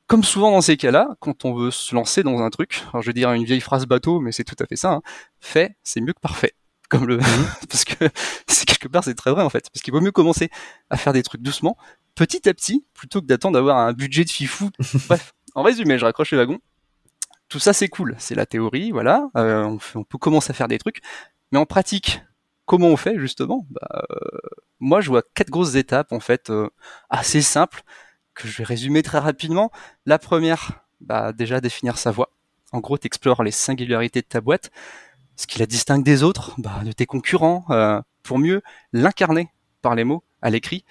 comme 0.07 0.23
souvent 0.23 0.51
dans 0.51 0.61
ces 0.61 0.77
cas-là, 0.77 1.09
quand 1.19 1.45
on 1.45 1.53
veut 1.53 1.71
se 1.71 1.95
lancer 1.95 2.23
dans 2.23 2.39
un 2.41 2.49
truc, 2.49 2.83
alors 2.91 3.01
je 3.01 3.07
vais 3.07 3.13
dire 3.13 3.31
une 3.33 3.45
vieille 3.45 3.61
phrase 3.61 3.85
bateau, 3.85 4.19
mais 4.19 4.31
c'est 4.31 4.43
tout 4.43 4.55
à 4.59 4.65
fait 4.65 4.75
ça, 4.75 4.91
hein, 4.93 5.01
fait, 5.39 5.75
c'est 5.83 6.01
mieux 6.01 6.13
que 6.13 6.19
parfait. 6.19 6.53
Comme 6.89 7.07
le, 7.07 7.17
parce 7.69 7.85
que 7.85 8.05
c'est 8.47 8.65
quelque 8.65 8.87
part 8.87 9.03
c'est 9.03 9.15
très 9.15 9.31
vrai 9.31 9.41
en 9.43 9.49
fait, 9.49 9.69
parce 9.73 9.81
qu'il 9.81 9.93
vaut 9.93 10.01
mieux 10.01 10.11
commencer 10.11 10.49
à 10.91 10.97
faire 10.97 11.13
des 11.13 11.23
trucs 11.23 11.41
doucement, 11.41 11.77
petit 12.15 12.47
à 12.47 12.53
petit, 12.53 12.85
plutôt 12.93 13.21
que 13.21 13.25
d'attendre 13.25 13.55
d'avoir 13.55 13.77
un 13.77 13.93
budget 13.93 14.25
de 14.25 14.29
fifou. 14.29 14.69
Bref, 15.07 15.33
en 15.55 15.63
résumé, 15.63 15.97
je 15.97 16.05
raccroche 16.05 16.31
le 16.31 16.37
wagon. 16.37 16.59
Tout 17.49 17.59
ça 17.59 17.73
c'est 17.73 17.87
cool, 17.87 18.15
c'est 18.19 18.35
la 18.35 18.45
théorie, 18.45 18.91
voilà, 18.91 19.29
euh, 19.37 19.63
on, 19.63 19.79
fait- 19.79 19.97
on 19.97 20.03
peut 20.03 20.17
commencer 20.17 20.51
à 20.51 20.53
faire 20.53 20.67
des 20.67 20.79
trucs, 20.79 21.01
mais 21.51 21.59
en 21.59 21.65
pratique, 21.65 22.21
comment 22.65 22.87
on 22.87 22.97
fait 22.97 23.17
justement? 23.19 23.65
Bah, 23.69 24.05
euh, 24.11 24.17
Moi, 24.79 25.01
je 25.01 25.09
vois 25.09 25.21
quatre 25.35 25.49
grosses 25.49 25.75
étapes 25.75 26.11
en 26.11 26.19
fait, 26.19 26.49
euh, 26.49 26.69
assez 27.09 27.41
simples 27.41 27.83
que 28.33 28.47
je 28.47 28.57
vais 28.57 28.63
résumer 28.63 29.03
très 29.03 29.19
rapidement. 29.19 29.71
La 30.05 30.19
première, 30.19 30.85
bah, 31.01 31.33
déjà 31.33 31.61
définir 31.61 31.97
sa 31.97 32.11
voix. 32.11 32.31
En 32.71 32.79
gros, 32.79 32.97
tu 32.97 33.07
explores 33.07 33.43
les 33.43 33.51
singularités 33.51 34.21
de 34.21 34.27
ta 34.27 34.41
boîte, 34.41 34.71
ce 35.35 35.47
qui 35.47 35.59
la 35.59 35.65
distingue 35.65 36.03
des 36.03 36.23
autres, 36.23 36.55
bah, 36.57 36.81
de 36.83 36.91
tes 36.91 37.05
concurrents, 37.05 37.65
euh, 37.69 38.01
pour 38.23 38.39
mieux 38.39 38.61
l'incarner 38.93 39.49
par 39.81 39.95
les 39.95 40.03
mots 40.03 40.23
à 40.41 40.49
l'écrit. 40.49 40.85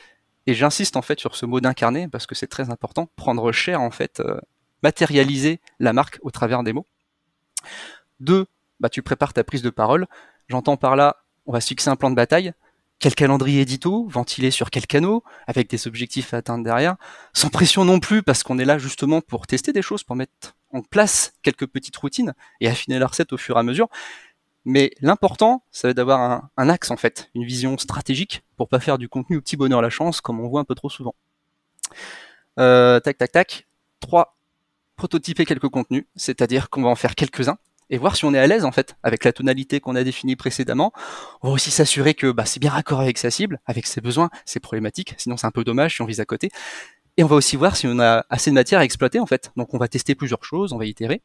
Et 0.46 0.54
j'insiste 0.54 0.96
en 0.96 1.02
fait 1.02 1.20
sur 1.20 1.36
ce 1.36 1.46
mot 1.46 1.60
d'incarner 1.60 2.08
parce 2.08 2.26
que 2.26 2.34
c'est 2.34 2.46
très 2.46 2.70
important. 2.70 3.08
Prendre 3.16 3.52
cher 3.52 3.80
en 3.80 3.90
fait, 3.90 4.20
euh, 4.20 4.40
matérialiser 4.82 5.60
la 5.78 5.92
marque 5.92 6.18
au 6.22 6.30
travers 6.30 6.62
des 6.62 6.72
mots. 6.72 6.86
Deux, 8.20 8.46
bah, 8.80 8.88
tu 8.88 9.02
prépares 9.02 9.32
ta 9.32 9.44
prise 9.44 9.62
de 9.62 9.70
parole. 9.70 10.06
J'entends 10.48 10.76
par 10.76 10.96
là, 10.96 11.16
on 11.46 11.52
va 11.52 11.60
se 11.60 11.68
fixer 11.68 11.90
un 11.90 11.96
plan 11.96 12.10
de 12.10 12.16
bataille. 12.16 12.52
Quel 13.02 13.16
calendrier 13.16 13.62
édito, 13.62 14.06
ventilé 14.06 14.52
sur 14.52 14.70
quel 14.70 14.86
canot, 14.86 15.24
avec 15.48 15.68
des 15.68 15.88
objectifs 15.88 16.34
à 16.34 16.36
atteindre 16.36 16.62
derrière, 16.62 16.94
sans 17.32 17.48
pression 17.48 17.84
non 17.84 17.98
plus, 17.98 18.22
parce 18.22 18.44
qu'on 18.44 18.60
est 18.60 18.64
là 18.64 18.78
justement 18.78 19.20
pour 19.20 19.48
tester 19.48 19.72
des 19.72 19.82
choses, 19.82 20.04
pour 20.04 20.14
mettre 20.14 20.54
en 20.70 20.82
place 20.82 21.32
quelques 21.42 21.66
petites 21.66 21.96
routines 21.96 22.32
et 22.60 22.68
affiner 22.68 23.00
la 23.00 23.08
recette 23.08 23.32
au 23.32 23.36
fur 23.36 23.56
et 23.56 23.58
à 23.58 23.64
mesure. 23.64 23.88
Mais 24.64 24.92
l'important, 25.00 25.64
ça 25.72 25.88
va 25.88 25.94
d'avoir 25.94 26.20
un, 26.20 26.50
un 26.56 26.68
axe 26.68 26.92
en 26.92 26.96
fait, 26.96 27.28
une 27.34 27.44
vision 27.44 27.76
stratégique 27.76 28.44
pour 28.56 28.68
pas 28.68 28.78
faire 28.78 28.98
du 28.98 29.08
contenu 29.08 29.38
au 29.38 29.40
petit 29.40 29.56
bonheur 29.56 29.82
la 29.82 29.90
chance 29.90 30.20
comme 30.20 30.38
on 30.38 30.46
voit 30.46 30.60
un 30.60 30.64
peu 30.64 30.76
trop 30.76 30.88
souvent. 30.88 31.16
Euh, 32.60 33.00
tac 33.00 33.18
tac 33.18 33.32
tac. 33.32 33.66
3. 33.98 34.36
Prototyper 34.94 35.44
quelques 35.44 35.68
contenus, 35.68 36.04
c'est-à-dire 36.14 36.70
qu'on 36.70 36.82
va 36.82 36.90
en 36.90 36.94
faire 36.94 37.16
quelques-uns 37.16 37.58
et 37.92 37.98
voir 37.98 38.16
si 38.16 38.24
on 38.24 38.34
est 38.34 38.38
à 38.38 38.46
l'aise 38.48 38.64
en 38.64 38.72
fait 38.72 38.96
avec 39.04 39.22
la 39.22 39.32
tonalité 39.32 39.78
qu'on 39.78 39.94
a 39.94 40.02
définie 40.02 40.34
précédemment. 40.34 40.92
On 41.42 41.48
va 41.48 41.54
aussi 41.54 41.70
s'assurer 41.70 42.14
que 42.14 42.32
bah, 42.32 42.46
c'est 42.46 42.58
bien 42.58 42.70
raccord 42.70 43.00
avec 43.00 43.18
sa 43.18 43.30
cible, 43.30 43.60
avec 43.66 43.86
ses 43.86 44.00
besoins, 44.00 44.30
ses 44.46 44.58
problématiques, 44.58 45.14
sinon 45.18 45.36
c'est 45.36 45.46
un 45.46 45.52
peu 45.52 45.62
dommage 45.62 45.94
si 45.94 46.02
on 46.02 46.06
vise 46.06 46.18
à 46.18 46.24
côté. 46.24 46.50
Et 47.18 47.22
on 47.22 47.26
va 47.26 47.36
aussi 47.36 47.56
voir 47.56 47.76
si 47.76 47.86
on 47.86 48.00
a 48.00 48.24
assez 48.30 48.50
de 48.50 48.54
matière 48.54 48.80
à 48.80 48.84
exploiter 48.84 49.20
en 49.20 49.26
fait. 49.26 49.52
Donc 49.56 49.74
on 49.74 49.78
va 49.78 49.86
tester 49.88 50.14
plusieurs 50.14 50.42
choses, 50.42 50.72
on 50.72 50.78
va 50.78 50.86
itérer. 50.86 51.20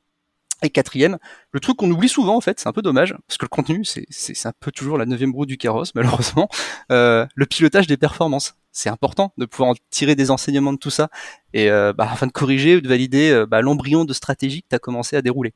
Et 0.64 0.70
quatrième, 0.70 1.20
le 1.52 1.60
truc 1.60 1.78
qu'on 1.78 1.90
oublie 1.90 2.10
souvent 2.10 2.36
en 2.36 2.42
fait, 2.42 2.60
c'est 2.60 2.68
un 2.68 2.74
peu 2.74 2.82
dommage, 2.82 3.16
parce 3.28 3.38
que 3.38 3.46
le 3.46 3.50
contenu, 3.50 3.86
c'est 3.86 4.46
un 4.46 4.54
peu 4.60 4.72
toujours 4.72 4.98
la 4.98 5.06
neuvième 5.06 5.34
roue 5.34 5.46
du 5.46 5.58
carrosse, 5.58 5.92
malheureusement, 5.96 6.50
euh, 6.92 7.28
le 7.36 7.46
pilotage 7.46 7.88
des 7.88 7.98
performances. 7.98 8.56
C'est 8.72 8.90
important 8.90 9.34
de 9.38 9.46
pouvoir 9.46 9.76
tirer 9.92 10.16
des 10.16 10.32
enseignements 10.32 10.74
de 10.74 10.78
tout 10.78 10.90
ça, 10.90 11.10
et 11.54 11.70
euh, 11.70 11.94
bah, 11.94 12.10
afin 12.12 12.26
de 12.26 12.32
corriger 12.32 12.76
ou 12.76 12.82
de 12.82 12.90
valider 12.90 13.30
euh, 13.30 13.46
bah, 13.46 13.62
l'embryon 13.62 14.04
de 14.04 14.14
stratégie 14.14 14.64
que 14.64 14.70
tu 14.70 14.76
as 14.76 14.80
commencé 14.80 15.16
à 15.16 15.22
dérouler. 15.22 15.54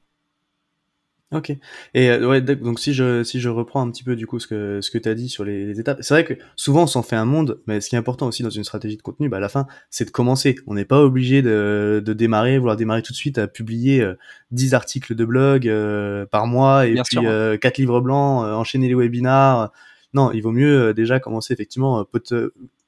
Ok. 1.32 1.50
Et 1.94 2.10
euh, 2.10 2.28
ouais, 2.28 2.42
donc 2.42 2.78
si 2.80 2.94
je 2.94 3.24
si 3.24 3.40
je 3.40 3.48
reprends 3.48 3.82
un 3.82 3.90
petit 3.90 4.04
peu 4.04 4.18
du 4.18 4.28
coup 4.28 4.38
ce 4.38 4.48
que 4.48 4.82
ce 4.82 4.92
que 4.92 4.98
tu 4.98 5.08
as 5.08 5.16
dit 5.16 5.30
sur 5.30 5.46
les, 5.46 5.66
les 5.66 5.80
étapes, 5.80 6.00
c'est 6.02 6.14
vrai 6.14 6.26
que 6.26 6.34
souvent 6.58 6.84
on 6.84 6.88
s'en 6.88 7.04
fait 7.04 7.16
un 7.16 7.24
monde, 7.24 7.62
mais 7.68 7.80
ce 7.80 7.88
qui 7.88 7.96
est 7.96 7.98
important 7.98 8.28
aussi 8.28 8.44
dans 8.44 8.50
une 8.50 8.66
stratégie 8.66 8.98
de 8.98 9.02
contenu, 9.02 9.30
bah 9.30 9.38
à 9.38 9.40
la 9.40 9.48
fin, 9.48 9.66
c'est 9.90 10.04
de 10.04 10.12
commencer. 10.12 10.58
On 10.68 10.74
n'est 10.74 10.84
pas 10.84 11.02
obligé 11.02 11.42
de, 11.42 12.02
de 12.06 12.12
démarrer, 12.14 12.58
vouloir 12.58 12.76
démarrer 12.76 13.02
tout 13.02 13.14
de 13.14 13.18
suite 13.18 13.38
à 13.38 13.48
publier 13.48 14.02
euh, 14.02 14.16
10 14.52 14.74
articles 14.74 15.16
de 15.16 15.24
blog 15.24 15.70
euh, 15.70 16.26
par 16.26 16.48
mois 16.48 16.86
et 16.86 16.94
Bien 16.96 17.04
puis 17.04 17.16
sûr. 17.16 17.24
euh, 17.26 17.56
quatre 17.56 17.78
livres 17.78 18.02
blancs, 18.02 18.44
euh, 18.46 18.54
enchaîner 18.54 18.90
les 18.90 18.96
webinars. 18.96 19.72
Non, 20.14 20.34
il 20.34 20.42
vaut 20.42 20.52
mieux 20.52 20.90
euh, 20.90 20.94
déjà 20.94 21.22
commencer 21.22 21.54
effectivement. 21.54 22.06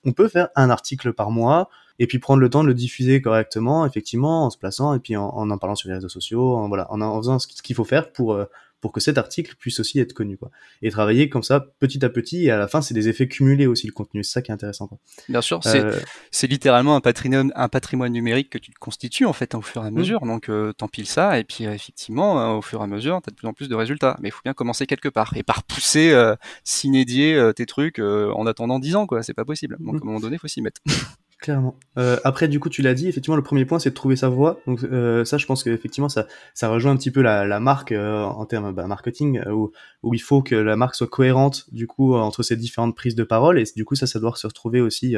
On 0.06 0.12
peut 0.14 0.28
faire 0.28 0.50
un 0.56 0.70
article 0.70 1.14
par 1.14 1.32
mois 1.32 1.70
et 2.00 2.08
puis 2.08 2.20
prendre 2.20 2.42
le 2.42 2.50
temps 2.50 2.64
de 2.64 2.68
le 2.68 2.74
diffuser 2.74 3.22
correctement, 3.22 3.86
effectivement, 3.86 4.46
en 4.46 4.50
se 4.50 4.58
plaçant 4.58 4.94
et 4.94 5.00
puis 5.00 5.16
en 5.16 5.28
en, 5.30 5.50
en 5.50 5.58
parlant 5.58 5.76
sur 5.76 5.90
les 5.90 5.96
réseaux 5.96 6.10
sociaux, 6.10 6.56
en, 6.56 6.68
voilà, 6.68 6.92
en, 6.92 7.02
en 7.02 7.18
faisant 7.20 7.40
ce 7.40 7.48
qu'il 7.48 7.76
faut 7.76 7.84
faire 7.84 8.12
pour 8.12 8.34
euh, 8.34 8.46
pour 8.84 8.92
que 8.92 9.00
cet 9.00 9.18
article 9.18 9.56
puisse 9.58 9.80
aussi 9.80 9.98
être 10.02 10.12
connu, 10.12 10.36
quoi. 10.38 10.52
Et 10.82 10.92
travailler 10.92 11.30
comme 11.30 11.42
ça, 11.42 11.66
petit 11.80 12.04
à 12.04 12.10
petit, 12.10 12.46
et 12.48 12.52
à 12.52 12.58
la 12.58 12.68
fin, 12.68 12.82
c'est 12.82 12.94
des 12.94 13.08
effets 13.08 13.30
cumulés 13.30 13.66
aussi 13.66 13.88
le 13.88 13.94
contenu. 13.94 14.26
C'est 14.26 14.34
ça 14.34 14.42
qui 14.42 14.52
est 14.52 14.54
intéressant, 14.54 14.88
quoi. 14.88 14.98
Bien 15.30 15.40
sûr, 15.42 15.64
c'est 15.64 15.80
Euh, 15.80 15.98
c'est 16.32 16.48
littéralement 16.48 16.94
un 16.98 17.00
patrimoine, 17.00 17.54
un 17.56 17.70
patrimoine 17.70 18.12
numérique 18.12 18.50
que 18.50 18.58
tu 18.58 18.72
te 18.72 18.78
constitues 18.80 19.26
en 19.26 19.32
fait 19.32 19.56
hein, 19.56 19.60
au 19.60 19.62
fur 19.62 19.82
et 19.84 19.88
à 19.88 19.92
Mm. 19.92 19.96
mesure. 19.96 20.20
Donc 20.26 20.50
euh, 20.50 20.74
t'empiles 20.74 21.08
ça 21.08 21.40
et 21.40 21.46
puis 21.46 21.66
euh, 21.66 21.74
effectivement 21.74 22.42
euh, 22.42 22.58
au 22.58 22.62
fur 22.62 22.82
et 22.82 22.84
à 22.84 22.88
mesure 22.88 23.22
t'as 23.24 23.32
de 23.32 23.36
plus 23.38 23.48
en 23.48 23.54
plus 23.54 23.70
de 23.70 23.76
résultats. 23.76 24.18
Mais 24.22 24.28
il 24.28 24.32
faut 24.34 24.42
bien 24.44 24.54
commencer 24.54 24.86
quelque 24.86 25.08
part 25.10 25.32
et 25.38 25.44
par 25.44 25.64
pousser, 25.64 26.14
s'inédier 26.66 27.52
tes 27.56 27.66
trucs 27.66 28.00
en 28.00 28.46
attendant 28.48 28.80
10 28.80 28.96
ans 28.98 29.08
quoi. 29.08 29.24
C'est 29.24 29.34
pas 29.34 29.46
possible. 29.46 29.78
Donc 29.80 29.96
Mm. 29.96 29.98
à 29.98 30.02
un 30.02 30.06
moment 30.06 30.20
donné 30.20 30.38
faut 30.38 30.48
s'y 30.50 30.62
mettre. 30.62 30.82
Clairement. 31.44 31.78
Euh, 31.98 32.16
après, 32.24 32.48
du 32.48 32.62
coup, 32.62 32.70
tu 32.70 32.82
l'as 32.82 32.94
dit, 32.94 33.10
effectivement, 33.10 33.36
le 33.36 33.44
premier 33.44 33.66
point, 33.66 33.78
c'est 33.78 33.90
de 33.90 33.96
trouver 33.96 34.16
sa 34.16 34.30
voie. 34.30 34.62
Donc, 34.66 34.82
euh, 34.86 35.26
ça, 35.26 35.38
je 35.38 35.46
pense 35.46 35.62
qu'effectivement, 35.66 36.08
ça, 36.08 36.26
ça 36.54 36.70
rejoint 36.70 36.94
un 36.94 36.96
petit 36.96 37.12
peu 37.12 37.22
la, 37.22 37.46
la 37.46 37.60
marque 37.60 37.92
euh, 37.92 38.24
en 38.24 38.46
termes 38.46 38.72
bah, 38.72 38.88
marketing, 38.88 39.42
euh, 39.46 39.52
où, 39.52 39.74
où 40.04 40.14
il 40.14 40.22
faut 40.22 40.42
que 40.42 40.56
la 40.56 40.78
marque 40.78 40.96
soit 40.96 41.08
cohérente, 41.08 41.66
du 41.74 41.86
coup, 41.86 42.16
entre 42.16 42.44
ses 42.44 42.56
différentes 42.56 42.96
prises 42.96 43.16
de 43.16 43.26
parole. 43.26 43.60
Et 43.60 43.66
du 43.76 43.84
coup, 43.84 43.96
ça, 43.96 44.08
ça 44.08 44.22
doit 44.22 44.34
se 44.38 44.48
retrouver 44.48 44.80
aussi 44.80 45.18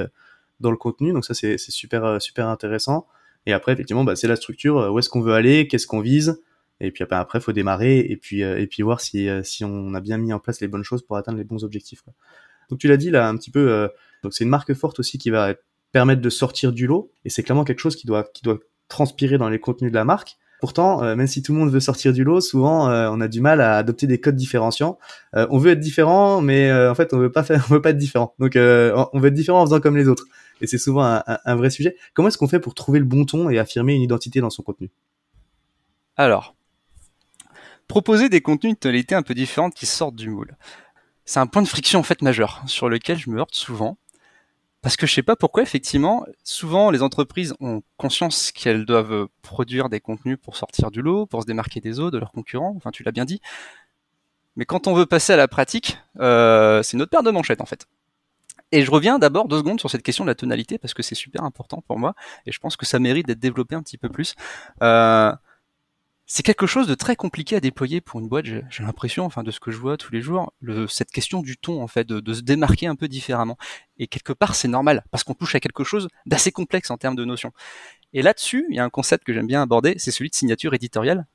dans 0.62 0.72
le 0.72 0.78
contenu. 0.78 1.14
Donc, 1.14 1.26
ça, 1.26 1.36
c'est 1.36 1.60
super, 1.60 2.20
super 2.20 2.48
intéressant. 2.48 3.06
Et 3.46 3.54
après, 3.54 3.74
effectivement, 3.74 4.04
bah, 4.04 4.16
c'est 4.16 4.28
la 4.28 4.36
structure. 4.36 4.78
Où 4.92 4.98
est-ce 4.98 5.10
qu'on 5.10 5.22
veut 5.22 5.34
aller 5.34 5.68
Qu'est-ce 5.68 5.86
qu'on 5.86 6.02
vise 6.02 6.42
Et 6.80 6.90
puis 6.90 7.04
après, 7.04 7.18
après, 7.18 7.40
faut 7.40 7.52
démarrer 7.52 8.00
et 8.00 8.18
puis, 8.18 8.42
et 8.42 8.66
puis 8.66 8.82
voir 8.82 9.00
si, 9.00 9.30
si 9.44 9.64
on 9.64 9.94
a 9.94 10.02
bien 10.02 10.18
mis 10.18 10.34
en 10.34 10.40
place 10.40 10.60
les 10.60 10.68
bonnes 10.68 10.84
choses 10.84 11.04
pour 11.04 11.18
atteindre 11.18 11.38
les 11.38 11.44
bons 11.44 11.64
objectifs. 11.64 12.02
Donc, 12.72 12.80
tu 12.80 12.88
l'as 12.88 12.98
dit 12.98 13.12
là 13.12 13.28
un 13.28 13.38
petit 13.38 13.52
peu. 13.52 13.88
donc, 14.24 14.34
c'est 14.34 14.44
une 14.44 14.50
marque 14.50 14.74
forte 14.74 15.00
aussi 15.00 15.20
qui 15.20 15.30
va 15.30 15.52
être 15.52 15.62
permettre 15.96 16.22
de 16.22 16.30
sortir 16.30 16.74
du 16.74 16.88
lot. 16.88 17.14
Et 17.24 17.30
c'est 17.30 17.42
clairement 17.42 17.64
quelque 17.64 17.80
chose 17.80 17.96
qui 17.96 18.06
doit, 18.06 18.28
transpirer 18.90 19.38
dans 19.38 19.48
les 19.48 19.60
contenus 19.60 19.92
de 19.92 19.96
la 19.96 20.04
marque. 20.04 20.36
Pourtant, 20.60 21.02
euh, 21.02 21.16
même 21.16 21.26
si 21.26 21.42
tout 21.42 21.54
le 21.54 21.60
monde 21.60 21.72
veut 21.72 21.80
sortir 21.80 22.12
du 22.12 22.26
lot, 22.26 22.42
souvent 22.42 22.90
euh, 22.90 23.10
on 23.10 23.22
a 23.22 23.30
du 23.30 23.40
mal 23.40 23.62
à 23.62 23.78
adopter 23.78 24.06
des 24.06 24.20
codes 24.20 24.36
différenciants. 24.36 25.00
Euh, 25.38 25.48
on 25.52 25.58
veut 25.58 25.72
être 25.72 25.80
différent, 25.80 26.42
mais 26.42 26.70
en 26.72 26.96
fait 26.96 27.14
on 27.14 27.18
veut 27.18 27.32
pas 27.32 27.44
veut 27.70 27.82
pas 27.82 27.92
être 27.92 27.98
différent. 27.98 28.36
Donc 28.40 28.58
on 28.58 29.20
veut 29.20 29.30
être 29.30 29.34
différent 29.34 29.62
en 29.62 29.66
faisant 29.66 29.80
comme 29.80 29.96
les 29.96 30.10
autres. 30.10 30.26
Et 30.60 30.68
c'est 30.68 30.78
souvent 30.78 31.22
un, 31.26 31.56
vrai 31.56 31.70
sujet. 31.70 31.96
Comment 32.14 32.28
est-ce 32.28 32.38
qu'on 32.38 32.50
fait 32.50 32.60
pour 32.60 32.76
trouver 32.76 33.00
le 33.00 33.06
bon 33.06 33.24
ton 33.24 33.50
et 33.50 33.58
affirmer 33.58 33.94
une 33.94 34.02
identité 34.02 34.42
dans 34.42 34.50
son 34.50 34.64
contenu? 34.64 34.92
Alors, 36.18 36.56
proposer 37.88 38.28
des 38.28 38.42
contenus 38.42 38.74
de 38.74 38.80
tonalité 38.80 39.16
un 39.16 39.24
peu 39.24 39.34
différentes 39.34 39.74
qui 39.74 39.86
sortent 39.86 40.16
du 40.16 40.30
moule. 40.30 40.58
C'est 41.24 41.40
un 41.40 41.48
point 41.48 41.62
de 41.62 41.68
friction 41.70 42.02
en 42.02 42.04
fait 42.04 42.22
majeur 42.22 42.64
sur 42.68 42.90
lequel 42.90 43.18
je 43.18 43.30
me 43.30 43.40
heurte 43.40 43.56
souvent. 43.56 43.98
Parce 44.86 44.98
que 44.98 45.08
je 45.08 45.16
sais 45.16 45.24
pas 45.24 45.36
pourquoi, 45.36 45.64
effectivement, 45.64 46.28
souvent 46.44 46.92
les 46.92 47.02
entreprises 47.02 47.56
ont 47.60 47.82
conscience 47.98 48.52
qu'elles 48.52 48.86
doivent 48.86 49.28
produire 49.42 49.90
des 49.90 50.00
contenus 50.00 50.38
pour 50.40 50.56
sortir 50.56 50.92
du 50.92 51.02
lot, 51.02 51.26
pour 51.26 51.42
se 51.42 51.48
démarquer 51.48 51.80
des 51.80 52.00
autres, 52.00 52.12
de 52.12 52.20
leurs 52.20 52.32
concurrents, 52.32 52.76
enfin 52.78 52.92
tu 52.92 53.02
l'as 53.02 53.12
bien 53.12 53.26
dit. 53.26 53.42
Mais 54.56 54.66
quand 54.66 54.86
on 54.86 54.94
veut 54.94 55.08
passer 55.08 55.34
à 55.34 55.38
la 55.38 55.48
pratique, 55.48 55.98
euh, 56.20 56.84
c'est 56.84 56.98
notre 56.98 57.10
paire 57.10 57.24
de 57.24 57.32
manchettes 57.32 57.62
en 57.62 57.66
fait. 57.66 57.88
Et 58.72 58.84
je 58.84 58.92
reviens 58.92 59.18
d'abord 59.18 59.48
deux 59.48 59.58
secondes 59.58 59.80
sur 59.80 59.90
cette 59.90 60.04
question 60.04 60.24
de 60.24 60.30
la 60.30 60.36
tonalité 60.36 60.78
parce 60.78 60.94
que 60.94 61.02
c'est 61.02 61.16
super 61.16 61.44
important 61.44 61.84
pour 61.88 61.98
moi 61.98 62.14
et 62.46 62.52
je 62.52 62.60
pense 62.60 62.78
que 62.78 62.86
ça 62.86 63.00
mérite 63.00 63.26
d'être 63.26 63.40
développé 63.40 63.74
un 63.74 63.82
petit 63.82 63.98
peu 63.98 64.10
plus. 64.10 64.36
Euh, 64.84 65.34
c'est 66.28 66.44
quelque 66.44 66.66
chose 66.66 66.88
de 66.88 66.96
très 66.96 67.16
compliqué 67.16 67.56
à 67.56 67.60
déployer 67.60 68.02
pour 68.02 68.20
une 68.20 68.28
boîte, 68.28 68.46
j'ai 68.46 68.64
l'impression, 68.80 69.26
enfin 69.26 69.44
de 69.44 69.52
ce 69.52 69.60
que 69.60 69.72
je 69.72 69.78
vois 69.78 69.96
tous 69.96 70.12
les 70.12 70.22
jours, 70.22 70.54
cette 70.90 71.12
question 71.12 71.42
du 71.42 71.58
ton 71.58 71.82
en 71.82 71.88
fait, 71.88 72.06
de, 72.06 72.20
de, 72.20 72.34
se 72.34 72.42
démarquer 72.42 72.88
un 72.88 72.96
peu 72.96 73.08
différemment. 73.08 73.58
Et 73.98 74.08
quelque 74.08 74.34
part 74.34 74.56
c'est 74.56 74.68
normal, 74.68 75.04
parce 75.12 75.24
qu'on 75.24 75.36
touche 75.36 75.56
à 75.56 75.60
quelque 75.60 75.84
chose 75.84 76.08
d'assez 76.26 76.52
complexe 76.52 76.90
en 76.90 76.98
termes 76.98 77.16
de 77.16 77.26
notions. 77.26 77.52
Et 78.14 78.22
là-dessus, 78.22 78.66
il 78.70 78.76
y 78.76 78.80
a 78.80 78.84
un 78.84 78.90
concept 78.90 79.24
que 79.24 79.34
j'aime 79.34 79.48
bien 79.48 79.62
aborder, 79.62 79.96
c'est 79.98 80.12
celui 80.12 80.30
de 80.30 80.36
signature 80.36 80.74
éditoriale. 80.74 81.28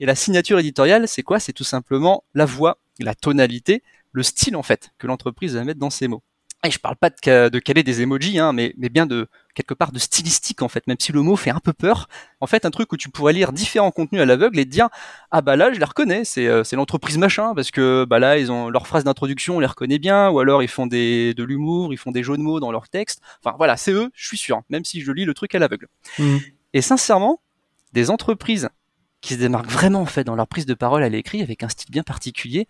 Et 0.00 0.06
la 0.06 0.14
signature 0.14 0.58
éditoriale, 0.58 1.08
c'est 1.08 1.22
quoi? 1.22 1.40
C'est 1.40 1.52
tout 1.52 1.64
simplement 1.64 2.24
la 2.34 2.44
voix, 2.44 2.78
la 2.98 3.14
tonalité, 3.14 3.82
le 4.12 4.22
style 4.22 4.56
en 4.56 4.62
fait 4.62 4.90
que 4.98 5.06
l'entreprise 5.06 5.54
va 5.54 5.64
mettre 5.64 5.80
dans 5.80 5.90
ses 5.90 6.08
mots. 6.08 6.22
Et 6.66 6.72
je 6.72 6.78
parle 6.80 6.96
pas 6.96 7.08
de, 7.08 7.48
de 7.48 7.58
caler 7.60 7.84
des 7.84 8.02
emojis, 8.02 8.40
hein, 8.40 8.52
mais, 8.52 8.74
mais 8.78 8.88
bien 8.88 9.06
de 9.06 9.28
quelque 9.54 9.74
part 9.74 9.92
de 9.92 9.98
stylistique 10.00 10.60
en 10.60 10.68
fait, 10.68 10.86
même 10.88 10.96
si 10.98 11.12
le 11.12 11.22
mot 11.22 11.36
fait 11.36 11.50
un 11.50 11.60
peu 11.60 11.72
peur. 11.72 12.08
En 12.40 12.48
fait, 12.48 12.64
un 12.64 12.70
truc 12.70 12.92
où 12.92 12.96
tu 12.96 13.10
pourrais 13.10 13.32
lire 13.32 13.52
différents 13.52 13.92
contenus 13.92 14.20
à 14.20 14.24
l'aveugle 14.24 14.58
et 14.58 14.64
te 14.64 14.70
dire 14.70 14.88
ah 15.30 15.40
bah 15.40 15.54
là 15.54 15.72
je 15.72 15.78
les 15.78 15.84
reconnais, 15.84 16.24
c'est 16.24 16.48
euh, 16.48 16.64
c'est 16.64 16.74
l'entreprise 16.74 17.16
machin 17.16 17.54
parce 17.54 17.70
que 17.70 18.04
bah 18.08 18.18
là 18.18 18.38
ils 18.38 18.50
ont 18.50 18.70
leurs 18.70 18.88
phrases 18.88 19.04
d'introduction, 19.04 19.58
on 19.58 19.60
les 19.60 19.66
reconnaît 19.66 20.00
bien, 20.00 20.30
ou 20.30 20.40
alors 20.40 20.64
ils 20.64 20.68
font 20.68 20.88
des 20.88 21.32
de 21.32 21.44
l'humour, 21.44 21.92
ils 21.92 21.96
font 21.96 22.10
des 22.10 22.24
jeux 22.24 22.36
de 22.36 22.42
mots 22.42 22.58
dans 22.58 22.72
leur 22.72 22.88
texte. 22.88 23.20
Enfin 23.44 23.54
voilà, 23.56 23.76
c'est 23.76 23.92
eux, 23.92 24.10
je 24.12 24.26
suis 24.26 24.38
sûr, 24.38 24.60
même 24.68 24.84
si 24.84 25.00
je 25.00 25.12
lis 25.12 25.24
le 25.24 25.34
truc 25.34 25.54
à 25.54 25.60
l'aveugle. 25.60 25.86
Mmh. 26.18 26.38
Et 26.72 26.82
sincèrement, 26.82 27.40
des 27.92 28.10
entreprises 28.10 28.68
qui 29.20 29.34
se 29.34 29.38
démarquent 29.38 29.70
vraiment 29.70 30.00
en 30.00 30.06
fait 30.06 30.24
dans 30.24 30.36
leur 30.36 30.48
prise 30.48 30.66
de 30.66 30.74
parole 30.74 31.02
à 31.02 31.08
l'écrit 31.08 31.42
avec 31.42 31.62
un 31.62 31.68
style 31.68 31.90
bien 31.90 32.02
particulier, 32.02 32.66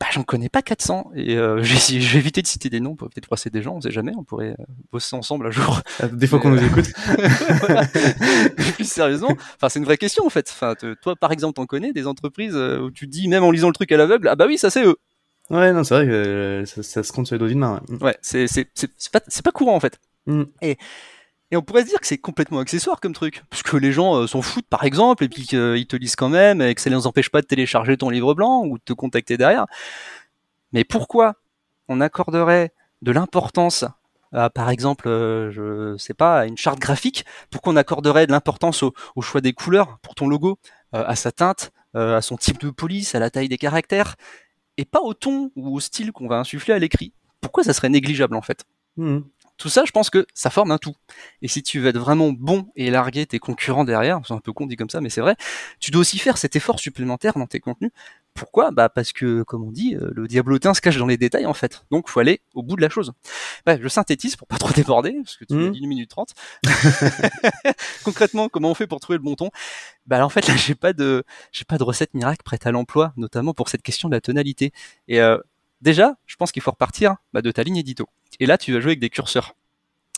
bah, 0.00 0.06
j'en 0.12 0.22
connais 0.22 0.48
pas 0.48 0.62
400 0.62 1.10
et 1.16 1.36
euh, 1.36 1.62
je, 1.62 1.74
vais, 1.74 2.18
éviter 2.18 2.40
de 2.40 2.46
citer 2.46 2.70
des 2.70 2.80
noms 2.80 2.94
pour 2.94 3.08
peut-être 3.08 3.26
froisser 3.26 3.50
des 3.50 3.62
gens, 3.62 3.76
on 3.76 3.80
sait 3.80 3.90
jamais, 3.90 4.12
on 4.16 4.22
pourrait 4.22 4.54
euh, 4.58 4.64
bosser 4.92 5.16
ensemble 5.16 5.48
un 5.48 5.50
jour. 5.50 5.80
Ah, 6.00 6.06
des 6.08 6.26
fois 6.26 6.38
qu'on 6.38 6.50
nous 6.50 6.64
écoute. 6.64 6.86
plus 8.74 8.88
sérieusement, 8.88 9.34
enfin 9.56 9.68
c'est 9.68 9.80
une 9.80 9.84
vraie 9.84 9.96
question 9.96 10.24
en 10.24 10.30
fait. 10.30 10.48
Enfin 10.50 10.74
toi 11.02 11.16
par 11.16 11.32
exemple 11.32 11.54
t'en 11.54 11.66
connais 11.66 11.92
des 11.92 12.06
entreprises 12.06 12.54
euh, 12.54 12.78
où 12.78 12.90
tu 12.90 13.06
dis 13.08 13.26
même 13.28 13.42
en 13.42 13.50
lisant 13.50 13.68
le 13.68 13.74
truc 13.74 13.90
à 13.90 13.96
l'aveugle, 13.96 14.28
ah 14.28 14.36
bah 14.36 14.46
oui 14.46 14.56
ça 14.56 14.70
c'est 14.70 14.84
eux. 14.84 14.96
Ouais 15.50 15.72
non 15.72 15.82
c'est 15.82 15.94
vrai 15.94 16.06
que 16.06 16.64
ça, 16.66 17.02
se 17.02 17.12
compte 17.12 17.26
sur 17.26 17.34
les 17.34 17.38
doigts 17.38 17.48
d'une 17.48 17.58
main. 17.58 17.82
Ouais, 17.88 18.02
ouais 18.02 18.18
c'est 18.22 18.46
c'est 18.46 18.68
c'est 18.74 19.10
pas 19.10 19.20
c'est 19.26 19.44
pas 19.44 19.52
courant 19.52 19.74
en 19.74 19.80
fait. 19.80 19.98
Mm. 20.26 20.44
Et 20.62 20.78
et 21.50 21.56
on 21.56 21.62
pourrait 21.62 21.82
se 21.82 21.88
dire 21.88 22.00
que 22.00 22.06
c'est 22.06 22.18
complètement 22.18 22.58
accessoire 22.58 23.00
comme 23.00 23.14
truc, 23.14 23.42
parce 23.48 23.62
que 23.62 23.76
les 23.76 23.92
gens 23.92 24.16
euh, 24.16 24.26
s'en 24.26 24.42
foutent 24.42 24.68
par 24.68 24.84
exemple, 24.84 25.24
et 25.24 25.28
puis 25.28 25.44
qu'ils 25.44 25.86
te 25.86 25.96
lisent 25.96 26.16
quand 26.16 26.28
même, 26.28 26.60
et 26.60 26.74
que 26.74 26.80
ça 26.80 26.90
ne 26.90 26.96
les 26.96 27.06
empêche 27.06 27.30
pas 27.30 27.40
de 27.40 27.46
télécharger 27.46 27.96
ton 27.96 28.10
livre 28.10 28.34
blanc 28.34 28.64
ou 28.64 28.78
de 28.78 28.82
te 28.84 28.92
contacter 28.92 29.36
derrière. 29.36 29.66
Mais 30.72 30.84
pourquoi 30.84 31.34
on 31.88 32.00
accorderait 32.00 32.72
de 33.02 33.12
l'importance 33.12 33.84
par 34.54 34.68
exemple, 34.68 35.08
euh, 35.08 35.50
je 35.50 35.96
sais 35.96 36.12
pas, 36.12 36.40
à 36.40 36.44
une 36.44 36.58
charte 36.58 36.78
graphique 36.78 37.24
Pourquoi 37.50 37.72
on 37.72 37.76
accorderait 37.76 38.26
de 38.26 38.32
l'importance 38.32 38.82
au, 38.82 38.92
choix 39.22 39.40
des 39.40 39.54
couleurs 39.54 39.98
pour 40.02 40.14
ton 40.14 40.28
logo, 40.28 40.58
euh, 40.94 41.02
à 41.06 41.16
sa 41.16 41.32
teinte, 41.32 41.72
à 41.94 42.20
son 42.20 42.36
type 42.36 42.60
de 42.60 42.68
police, 42.68 43.14
à 43.14 43.18
la 43.18 43.30
taille 43.30 43.48
des 43.48 43.56
caractères, 43.56 44.16
et 44.76 44.84
pas 44.84 45.00
au 45.00 45.14
ton 45.14 45.50
ou 45.56 45.74
au 45.74 45.80
style 45.80 46.12
qu'on 46.12 46.28
va 46.28 46.36
insuffler 46.36 46.74
à 46.74 46.78
l'écrit? 46.78 47.14
Pourquoi 47.40 47.64
ça 47.64 47.72
serait 47.72 47.88
négligeable 47.88 48.36
en 48.36 48.42
fait? 48.42 48.64
Mmh. 48.98 49.20
Tout 49.58 49.68
ça, 49.68 49.84
je 49.84 49.90
pense 49.90 50.08
que 50.08 50.24
ça 50.34 50.50
forme 50.50 50.70
un 50.70 50.78
tout. 50.78 50.94
Et 51.42 51.48
si 51.48 51.64
tu 51.64 51.80
veux 51.80 51.88
être 51.88 51.98
vraiment 51.98 52.30
bon 52.30 52.68
et 52.76 52.90
larguer 52.90 53.26
tes 53.26 53.40
concurrents 53.40 53.84
derrière, 53.84 54.20
c'est 54.24 54.32
un 54.32 54.38
peu 54.38 54.52
con 54.52 54.66
dit 54.66 54.76
comme 54.76 54.88
ça, 54.88 55.00
mais 55.00 55.10
c'est 55.10 55.20
vrai, 55.20 55.34
tu 55.80 55.90
dois 55.90 56.02
aussi 56.02 56.18
faire 56.18 56.38
cet 56.38 56.54
effort 56.54 56.78
supplémentaire 56.78 57.34
dans 57.34 57.46
tes 57.46 57.58
contenus. 57.58 57.90
Pourquoi? 58.34 58.70
Bah 58.70 58.88
parce 58.88 59.12
que, 59.12 59.42
comme 59.42 59.64
on 59.64 59.72
dit, 59.72 59.96
euh, 59.96 60.10
le 60.14 60.28
diablotin 60.28 60.72
se 60.74 60.80
cache 60.80 60.96
dans 60.96 61.08
les 61.08 61.16
détails 61.16 61.46
en 61.46 61.54
fait. 61.54 61.84
Donc 61.90 62.08
faut 62.08 62.20
aller 62.20 62.40
au 62.54 62.62
bout 62.62 62.76
de 62.76 62.82
la 62.82 62.88
chose. 62.88 63.12
Je 63.66 63.88
synthétise 63.88 64.36
pour 64.36 64.46
pas 64.46 64.58
trop 64.58 64.72
déborder, 64.72 65.12
parce 65.24 65.36
que 65.36 65.44
tu 65.44 65.54
mmh. 65.54 65.72
dit 65.72 65.80
une 65.80 65.88
minute 65.88 66.10
trente. 66.10 66.34
Concrètement, 68.04 68.48
comment 68.48 68.70
on 68.70 68.74
fait 68.74 68.86
pour 68.86 69.00
trouver 69.00 69.16
le 69.16 69.24
bon 69.24 69.34
ton? 69.34 69.50
Bah 70.06 70.24
en 70.24 70.28
fait 70.28 70.46
là 70.46 70.54
j'ai 70.56 70.76
pas 70.76 70.92
de 70.92 71.24
j'ai 71.50 71.64
pas 71.64 71.78
de 71.78 71.82
recette 71.82 72.14
miracle 72.14 72.42
prête 72.44 72.64
à 72.64 72.70
l'emploi, 72.70 73.12
notamment 73.16 73.54
pour 73.54 73.68
cette 73.68 73.82
question 73.82 74.08
de 74.08 74.14
la 74.14 74.20
tonalité. 74.20 74.72
Et 75.08 75.20
euh, 75.20 75.38
déjà, 75.80 76.16
je 76.26 76.36
pense 76.36 76.52
qu'il 76.52 76.62
faut 76.62 76.70
repartir 76.70 77.16
bah, 77.32 77.42
de 77.42 77.50
ta 77.50 77.62
ligne 77.62 77.76
édito. 77.76 78.08
Et 78.40 78.46
là, 78.46 78.58
tu 78.58 78.72
vas 78.72 78.80
jouer 78.80 78.90
avec 78.90 79.00
des 79.00 79.10
curseurs. 79.10 79.54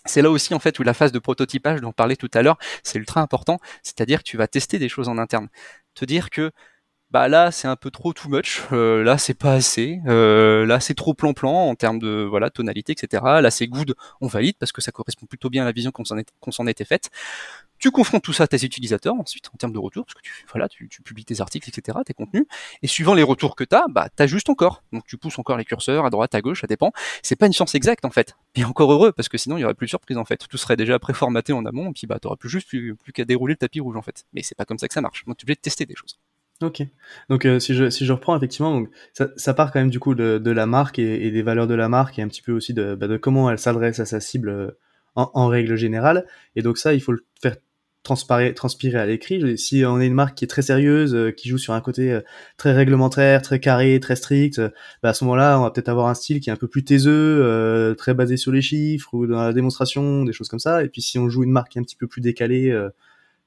C'est 0.06 0.22
là 0.22 0.30
aussi 0.30 0.54
en 0.54 0.58
fait 0.58 0.78
où 0.78 0.82
la 0.82 0.94
phase 0.94 1.12
de 1.12 1.18
prototypage 1.18 1.80
dont 1.80 1.90
on 1.90 1.92
parlait 1.92 2.16
tout 2.16 2.30
à 2.32 2.42
l'heure, 2.42 2.58
c'est 2.82 2.98
ultra 2.98 3.20
important, 3.20 3.58
c'est-à-dire 3.82 4.20
que 4.20 4.24
tu 4.24 4.38
vas 4.38 4.48
tester 4.48 4.78
des 4.78 4.88
choses 4.88 5.08
en 5.08 5.18
interne. 5.18 5.48
Te 5.94 6.06
dire 6.06 6.30
que 6.30 6.52
bah 7.10 7.28
là 7.28 7.50
c'est 7.50 7.68
un 7.68 7.76
peu 7.76 7.90
trop 7.90 8.12
too 8.12 8.28
much, 8.28 8.62
euh, 8.72 9.02
là 9.02 9.18
c'est 9.18 9.34
pas 9.34 9.52
assez, 9.54 10.00
euh, 10.06 10.64
là 10.64 10.80
c'est 10.80 10.94
trop 10.94 11.12
plan-plan 11.12 11.52
en 11.52 11.74
termes 11.74 11.98
de 11.98 12.26
voilà 12.28 12.50
tonalité, 12.50 12.92
etc. 12.92 13.22
Là 13.42 13.50
c'est 13.50 13.66
good, 13.66 13.94
on 14.20 14.26
valide 14.28 14.56
parce 14.58 14.72
que 14.72 14.80
ça 14.80 14.92
correspond 14.92 15.26
plutôt 15.26 15.50
bien 15.50 15.62
à 15.62 15.66
la 15.66 15.72
vision 15.72 15.90
qu'on 15.90 16.04
s'en 16.52 16.66
était 16.66 16.84
faite. 16.84 17.10
Tu 17.80 17.90
confrontes 17.90 18.22
tout 18.22 18.34
ça 18.34 18.44
à 18.44 18.46
tes 18.46 18.62
utilisateurs 18.62 19.14
ensuite 19.14 19.48
en 19.54 19.56
termes 19.56 19.72
de 19.72 19.78
retour, 19.78 20.04
parce 20.04 20.14
que 20.14 20.20
tu 20.20 20.32
voilà, 20.52 20.68
tu, 20.68 20.88
tu 20.88 21.02
publies 21.02 21.24
tes 21.24 21.40
articles, 21.40 21.68
etc., 21.68 21.98
tes 22.04 22.12
contenus, 22.12 22.44
et 22.82 22.86
suivant 22.86 23.14
les 23.14 23.22
retours 23.22 23.56
que 23.56 23.64
tu 23.64 23.74
as, 23.74 23.86
bah 23.88 24.08
t'ajustes 24.14 24.50
encore. 24.50 24.82
Donc 24.92 25.06
tu 25.06 25.16
pousses 25.16 25.38
encore 25.38 25.56
les 25.56 25.64
curseurs 25.64 26.04
à 26.04 26.10
droite, 26.10 26.34
à 26.34 26.42
gauche, 26.42 26.60
ça 26.60 26.66
dépend. 26.66 26.92
C'est 27.22 27.36
pas 27.36 27.46
une 27.46 27.52
science 27.54 27.74
exacte 27.74 28.04
en 28.04 28.10
fait. 28.10 28.36
Et 28.54 28.64
encore 28.64 28.92
heureux, 28.92 29.12
parce 29.12 29.30
que 29.30 29.38
sinon 29.38 29.56
il 29.56 29.62
y 29.62 29.64
aurait 29.64 29.74
plus 29.74 29.86
de 29.86 29.90
surprise 29.90 30.18
en 30.18 30.24
fait. 30.26 30.46
Tout 30.48 30.58
serait 30.58 30.76
déjà 30.76 30.98
préformaté 30.98 31.52
en 31.54 31.64
amont, 31.64 31.90
et 31.90 31.92
puis 31.92 32.06
bah 32.06 32.18
t'aurais 32.20 32.36
plus 32.36 32.50
juste 32.50 32.68
plus, 32.68 32.96
qu'à 33.14 33.24
dérouler 33.24 33.54
le 33.54 33.58
tapis 33.58 33.80
rouge 33.80 33.96
en 33.96 34.02
fait. 34.02 34.26
Mais 34.34 34.42
c'est 34.42 34.54
pas 34.54 34.66
comme 34.66 34.78
ça 34.78 34.86
que 34.86 34.94
ça 34.94 35.00
marche. 35.00 35.24
Donc 35.26 35.38
tu 35.38 35.42
es 35.42 35.46
obligé 35.46 35.56
de 35.56 35.60
tester 35.60 35.86
des 35.86 35.94
choses. 35.94 36.18
Ok. 36.62 36.82
Donc 37.30 37.46
euh, 37.46 37.58
si 37.58 37.74
je 37.74 37.88
si 37.88 38.04
je 38.04 38.12
reprends 38.12 38.36
effectivement, 38.36 38.84
ça, 39.14 39.54
part 39.54 39.72
quand 39.72 39.80
même 39.80 39.88
du 39.88 39.98
coup 39.98 40.14
de, 40.14 40.36
de 40.36 40.50
la 40.50 40.66
marque 40.66 40.98
et, 40.98 41.30
des 41.30 41.42
valeurs 41.42 41.66
de 41.66 41.74
la 41.74 41.88
marque 41.88 42.18
et 42.18 42.22
un 42.22 42.28
petit 42.28 42.42
peu 42.42 42.52
aussi 42.52 42.74
de, 42.74 42.94
bah, 42.94 43.06
comment 43.18 43.50
elle 43.50 43.58
s'adresse 43.58 43.98
à 44.00 44.04
sa 44.04 44.20
cible 44.20 44.50
euh, 44.50 44.78
en, 45.14 45.30
en, 45.32 45.46
règle 45.46 45.76
générale. 45.76 46.26
Et 46.56 46.62
donc 46.62 46.76
ça, 46.76 46.92
il 46.92 47.00
faut 47.00 47.12
le 47.12 47.24
faire 47.40 47.56
transpirer, 48.02 48.54
transpirer 48.54 48.98
à 48.98 49.06
l'écrit. 49.06 49.58
Si 49.58 49.84
on 49.84 50.00
est 50.00 50.06
une 50.06 50.14
marque 50.14 50.36
qui 50.36 50.44
est 50.44 50.48
très 50.48 50.62
sérieuse, 50.62 51.14
euh, 51.14 51.30
qui 51.30 51.48
joue 51.48 51.58
sur 51.58 51.74
un 51.74 51.80
côté 51.80 52.18
très 52.56 52.72
réglementaire, 52.72 53.42
très 53.42 53.60
carré, 53.60 54.00
très 54.00 54.16
strict, 54.16 54.60
bah 55.02 55.10
à 55.10 55.14
ce 55.14 55.24
moment-là, 55.24 55.58
on 55.58 55.62
va 55.62 55.70
peut-être 55.70 55.88
avoir 55.88 56.08
un 56.08 56.14
style 56.14 56.40
qui 56.40 56.50
est 56.50 56.52
un 56.52 56.56
peu 56.56 56.68
plus 56.68 56.84
taiseux, 56.84 57.94
très 57.98 58.14
basé 58.14 58.36
sur 58.36 58.52
les 58.52 58.62
chiffres 58.62 59.12
ou 59.14 59.26
dans 59.26 59.42
la 59.42 59.52
démonstration, 59.52 60.24
des 60.24 60.32
choses 60.32 60.48
comme 60.48 60.58
ça. 60.58 60.84
Et 60.84 60.88
puis 60.88 61.02
si 61.02 61.18
on 61.18 61.28
joue 61.28 61.42
une 61.44 61.50
marque 61.50 61.72
qui 61.72 61.78
est 61.78 61.80
un 61.80 61.84
petit 61.84 61.96
peu 61.96 62.06
plus 62.06 62.20
décalée, 62.20 62.74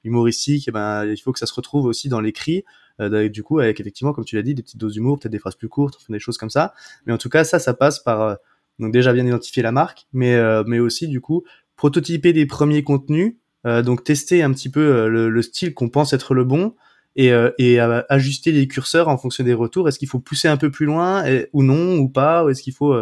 humoristique, 0.04 0.68
et 0.68 0.70
eh 0.70 0.72
ben 0.72 1.06
il 1.06 1.16
faut 1.16 1.32
que 1.32 1.38
ça 1.38 1.46
se 1.46 1.54
retrouve 1.54 1.86
aussi 1.86 2.08
dans 2.08 2.20
l'écrit. 2.20 2.64
Euh, 3.00 3.28
du 3.28 3.42
coup, 3.42 3.58
avec 3.58 3.80
effectivement, 3.80 4.12
comme 4.12 4.24
tu 4.24 4.36
l'as 4.36 4.42
dit, 4.42 4.54
des 4.54 4.62
petites 4.62 4.78
doses 4.78 4.92
d'humour, 4.92 5.18
peut-être 5.18 5.32
des 5.32 5.38
phrases 5.38 5.56
plus 5.56 5.68
courtes, 5.68 5.98
des 6.08 6.18
choses 6.18 6.38
comme 6.38 6.50
ça. 6.50 6.74
Mais 7.06 7.12
en 7.12 7.18
tout 7.18 7.28
cas, 7.28 7.44
ça, 7.44 7.58
ça 7.58 7.74
passe 7.74 7.98
par 7.98 8.20
euh, 8.20 8.34
donc 8.78 8.92
déjà 8.92 9.12
bien 9.12 9.26
identifier 9.26 9.62
la 9.62 9.72
marque, 9.72 10.06
mais 10.12 10.34
euh, 10.34 10.62
mais 10.66 10.78
aussi 10.78 11.08
du 11.08 11.20
coup 11.20 11.44
prototyper 11.76 12.32
des 12.32 12.46
premiers 12.46 12.84
contenus, 12.84 13.34
donc 13.64 14.04
tester 14.04 14.42
un 14.42 14.52
petit 14.52 14.68
peu 14.68 15.08
le, 15.08 15.42
style 15.42 15.74
qu'on 15.74 15.88
pense 15.88 16.12
être 16.12 16.34
le 16.34 16.44
bon 16.44 16.74
et, 17.16 17.32
et 17.58 17.80
ajuster 17.80 18.52
les 18.52 18.68
curseurs 18.68 19.08
en 19.08 19.16
fonction 19.16 19.44
des 19.44 19.54
retours. 19.54 19.88
Est-ce 19.88 19.98
qu'il 19.98 20.08
faut 20.08 20.18
pousser 20.18 20.48
un 20.48 20.56
peu 20.56 20.70
plus 20.70 20.86
loin 20.86 21.24
ou 21.52 21.62
non 21.62 21.96
ou 21.96 22.08
pas 22.08 22.44
Ou 22.44 22.50
est-ce 22.50 22.62
qu'il 22.62 22.74
faut 22.74 22.94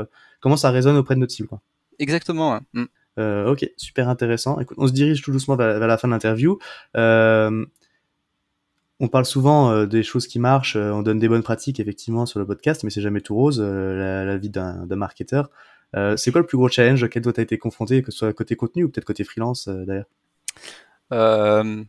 comment 0.43 0.57
ça 0.57 0.71
résonne 0.71 0.97
auprès 0.97 1.15
de 1.15 1.21
notre 1.21 1.33
cible 1.33 1.49
quoi. 1.49 1.63
Exactement. 1.99 2.61
Mm. 2.75 2.85
ok, 3.47 3.71
super 3.77 4.09
intéressant. 4.09 4.61
Écoute, 4.61 4.77
on 4.79 4.87
se 4.87 4.93
dirige 4.93 5.23
tout 5.23 5.33
doucement 5.33 5.57
vers, 5.57 5.79
la 5.79 5.97
fin 5.97 6.09
de 6.09 6.13
l'interview. 6.13 6.59
on 6.95 7.67
parle 9.09 9.25
souvent 9.25 9.85
des 9.87 10.03
choses 10.03 10.27
qui 10.27 10.39
marchent, 10.39 10.77
on 10.77 11.03
donne 11.03 11.19
des 11.19 11.29
bonnes 11.29 11.43
pratiques 11.43 11.81
effectivement 11.81 12.27
sur 12.27 12.39
le 12.39 12.47
podcast, 12.47 12.85
mais 12.85 12.91
c'est 12.91 13.01
jamais 13.01 13.21
tout 13.21 13.35
rose 13.35 13.61
la, 13.61 14.37
vie 14.37 14.51
d'un 14.51 14.87
marketeur. 14.91 15.51
c'est 16.17 16.33
quoi 16.33 16.41
le 16.41 16.47
plus 16.47 16.59
gros 16.59 16.69
challenge 16.69 17.03
auquel 17.03 17.23
toi 17.23 17.33
tu 17.33 17.41
as 17.41 17.45
été 17.45 17.59
confronté, 17.59 18.03
que 18.03 18.11
ce 18.11 18.19
soit 18.19 18.33
côté 18.33 18.57
contenu 18.57 18.85
ou 18.85 18.89
peut-être 18.89 19.07
côté 19.07 19.25
freelance 19.25 19.69
d'ailleurs? 19.69 20.07
Je 21.11 21.85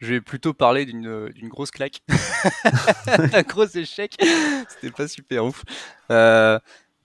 vais 0.00 0.20
plutôt 0.20 0.54
parler 0.54 0.84
d'une 0.84 1.48
grosse 1.48 1.70
claque, 1.70 2.02
un 3.06 3.42
gros 3.42 3.66
échec. 3.66 4.16
C'était 4.68 4.90
pas 4.90 5.08
super 5.08 5.44
ouf. 5.44 5.64
Euh, 6.10 6.58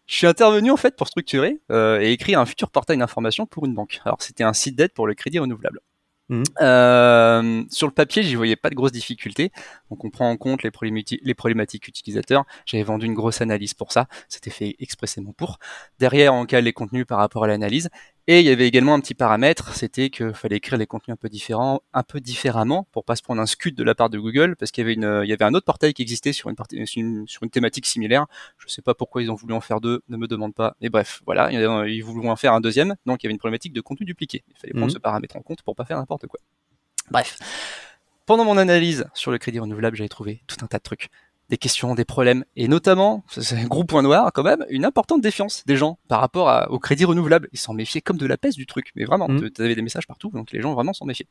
je 0.08 0.16
suis 0.18 0.28
intervenu 0.28 0.72
en 0.72 0.78
fait 0.78 0.98
pour 0.98 1.08
structurer 1.08 1.62
euh, 1.72 2.02
et 2.02 2.12
écrire 2.12 2.40
un 2.40 2.46
futur 2.46 2.70
portail 2.70 2.98
d'information 2.98 3.46
pour 3.46 3.66
une 3.66 3.74
banque. 3.74 4.02
Alors 4.04 4.22
c'était 4.22 4.44
un 4.44 4.54
site 4.54 4.76
d'aide 4.76 4.94
pour 4.94 5.08
le 5.08 5.14
crédit 5.14 5.40
renouvelable. 5.40 5.80
Mmh. 6.28 6.44
Euh, 6.62 7.64
sur 7.70 7.88
le 7.88 7.94
papier, 7.94 8.24
j'y 8.24 8.36
voyais 8.36 8.56
pas 8.56 8.70
de 8.70 8.76
grosses 8.76 8.92
difficultés. 8.94 9.52
Donc 9.90 10.06
on 10.06 10.10
prend 10.10 10.30
en 10.30 10.38
compte 10.38 10.64
les, 10.64 10.72
problématiques, 10.72 11.20
les 11.24 11.34
problématiques 11.34 11.88
utilisateurs. 11.88 12.46
J'avais 12.66 12.84
vendu 12.84 13.06
une 13.06 13.14
grosse 13.14 13.42
analyse 13.42 13.74
pour 13.74 13.92
ça. 13.92 14.08
C'était 14.30 14.50
fait 14.50 14.76
expressément 14.80 15.34
pour. 15.34 15.60
Derrière, 16.00 16.34
on 16.34 16.46
cale 16.46 16.64
les 16.64 16.74
contenus 16.74 17.06
par 17.06 17.18
rapport 17.18 17.44
à 17.44 17.48
l'analyse. 17.48 17.90
Et 18.28 18.40
il 18.40 18.46
y 18.46 18.50
avait 18.50 18.68
également 18.68 18.94
un 18.94 19.00
petit 19.00 19.16
paramètre, 19.16 19.74
c'était 19.74 20.12
qu'il 20.12 20.34
fallait 20.34 20.58
écrire 20.58 20.78
les 20.78 20.86
contenus 20.86 21.14
un 21.14 21.18
peu 21.18 21.28
différents, 21.28 21.82
un 21.94 22.04
peu 22.04 22.20
différemment, 22.20 22.88
pour 22.92 23.04
pas 23.04 23.16
se 23.16 23.24
prendre 23.24 23.42
un 23.42 23.48
scud 23.48 23.76
de 23.76 23.84
la 23.84 23.96
part 23.96 24.12
de 24.12 24.20
Google, 24.20 24.56
parce 24.56 24.70
qu'il 24.70 24.84
y 24.84 24.86
avait 24.86 24.94
une, 24.94 25.22
il 25.24 25.30
y 25.30 25.34
avait 25.34 25.44
un 25.44 25.54
autre 25.56 25.66
portail 25.66 25.94
qui 25.94 26.04
existait 26.04 26.32
sur 26.32 26.50
une, 26.50 26.56
partie, 26.56 26.86
sur 26.86 27.44
une, 27.44 27.50
thématique 27.50 27.88
similaire. 27.88 28.28
Je 28.60 28.68
sais 28.68 28.84
pas 28.84 28.94
pourquoi 28.94 29.24
ils 29.24 29.32
ont 29.32 29.36
voulu 29.36 29.56
en 29.56 29.62
faire 29.62 29.82
deux, 29.82 30.02
ne 30.08 30.18
me 30.18 30.28
demande 30.28 30.54
pas. 30.54 30.76
Mais 30.82 30.90
bref, 30.90 31.22
voilà, 31.26 31.52
ils 31.52 32.04
voulaient 32.04 32.30
en 32.30 32.36
faire 32.36 32.54
un 32.54 32.62
deuxième, 32.62 32.96
donc 33.08 33.24
il 33.24 33.26
y 33.26 33.28
avait 33.28 33.34
une 33.34 33.40
problématique 33.40 33.74
de 33.74 33.82
contenu 33.82 34.06
dupliqué. 34.06 34.44
Il 34.50 34.58
fallait 34.58 34.74
prendre 34.74 34.86
mhm. 34.86 34.92
ce 34.92 35.00
paramètre 35.00 35.36
en 35.36 35.42
compte 35.42 35.64
pour 35.64 35.76
pas 35.76 35.86
faire 35.86 35.98
n'importe 35.98 36.28
quoi. 36.28 36.40
Bref. 37.10 37.40
Pendant 38.28 38.46
mon 38.46 38.58
analyse 38.58 39.06
sur 39.16 39.32
le 39.32 39.40
crédit 39.40 39.60
renouvelable, 39.60 39.98
j'avais 39.98 40.10
trouvé 40.10 40.42
tout 40.46 40.58
un 40.62 40.68
tas 40.68 40.78
de 40.78 40.84
trucs 40.84 41.10
des 41.52 41.58
questions, 41.58 41.94
des 41.96 42.06
problèmes, 42.06 42.46
et 42.56 42.70
notamment, 42.70 43.26
c'est 43.28 43.58
un 43.58 43.68
gros 43.68 43.84
point 43.84 44.02
noir 44.02 44.32
quand 44.34 44.42
même, 44.42 44.66
une 44.70 44.86
importante 44.86 45.22
défiance 45.22 45.66
des 45.66 45.76
gens 45.76 46.00
par 46.08 46.22
rapport 46.22 46.72
au 46.72 46.80
crédit 46.80 47.04
renouvelable. 47.04 47.50
Ils 47.52 47.60
s'en 47.60 47.74
méfiaient 47.74 48.00
comme 48.00 48.18
de 48.18 48.26
la 48.26 48.38
peste 48.38 48.58
du 48.58 48.66
truc, 48.66 48.92
mais 48.96 49.04
vraiment, 49.04 49.28
mmh. 49.28 49.52
tu 49.52 49.62
avais 49.62 49.76
des 49.76 49.82
messages 49.82 50.08
partout, 50.08 50.32
donc 50.34 50.52
les 50.54 50.62
gens 50.62 50.74
vraiment 50.74 50.94
s'en 50.94 51.06
méfiaient. 51.06 51.28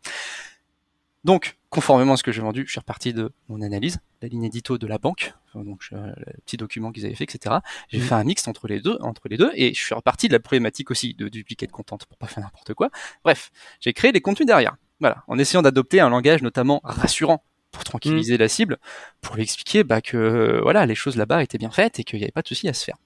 Donc, 1.24 1.56
conformément 1.70 2.12
à 2.12 2.16
ce 2.18 2.22
que 2.22 2.32
j'ai 2.32 2.42
vendu, 2.42 2.64
je 2.66 2.70
suis 2.70 2.80
reparti 2.80 3.14
de 3.14 3.32
mon 3.48 3.62
analyse, 3.62 4.00
la 4.20 4.28
ligne 4.28 4.44
édito 4.44 4.76
de 4.76 4.86
la 4.86 4.98
banque, 4.98 5.32
donc 5.54 5.84
le 5.90 6.14
petit 6.44 6.58
document 6.58 6.92
qu'ils 6.92 7.06
avaient 7.06 7.14
fait, 7.14 7.24
etc. 7.24 7.56
J'ai 7.88 7.98
mmh. 7.98 8.02
fait 8.02 8.14
un 8.14 8.24
mix 8.24 8.46
entre 8.46 8.68
les 8.68 8.80
deux, 8.80 8.98
entre 9.00 9.22
les 9.30 9.38
deux, 9.38 9.50
et 9.54 9.72
je 9.72 9.82
suis 9.82 9.94
reparti 9.94 10.28
de 10.28 10.34
la 10.34 10.40
problématique 10.40 10.90
aussi 10.90 11.14
de 11.14 11.28
dupliquer 11.28 11.66
de 11.66 11.72
contente 11.72 12.04
pour 12.04 12.18
pas 12.18 12.26
faire 12.26 12.44
n'importe 12.44 12.74
quoi. 12.74 12.90
Bref, 13.24 13.50
j'ai 13.80 13.94
créé 13.94 14.12
des 14.12 14.20
contenus 14.20 14.46
derrière. 14.46 14.76
Voilà, 15.00 15.24
en 15.28 15.38
essayant 15.38 15.62
d'adopter 15.62 16.00
un 16.00 16.10
langage 16.10 16.42
notamment 16.42 16.82
rassurant 16.84 17.42
pour 17.70 17.84
tranquilliser 17.84 18.34
mm. 18.34 18.40
la 18.40 18.48
cible, 18.48 18.78
pour 19.20 19.36
lui 19.36 19.42
expliquer 19.42 19.84
bah, 19.84 20.00
que 20.00 20.60
voilà 20.62 20.86
les 20.86 20.94
choses 20.94 21.16
là-bas 21.16 21.42
étaient 21.42 21.58
bien 21.58 21.70
faites 21.70 21.98
et 21.98 22.04
qu'il 22.04 22.18
n'y 22.18 22.24
avait 22.24 22.32
pas 22.32 22.42
de 22.42 22.48
souci 22.48 22.68
à 22.68 22.74
se 22.74 22.84
faire. 22.84 22.96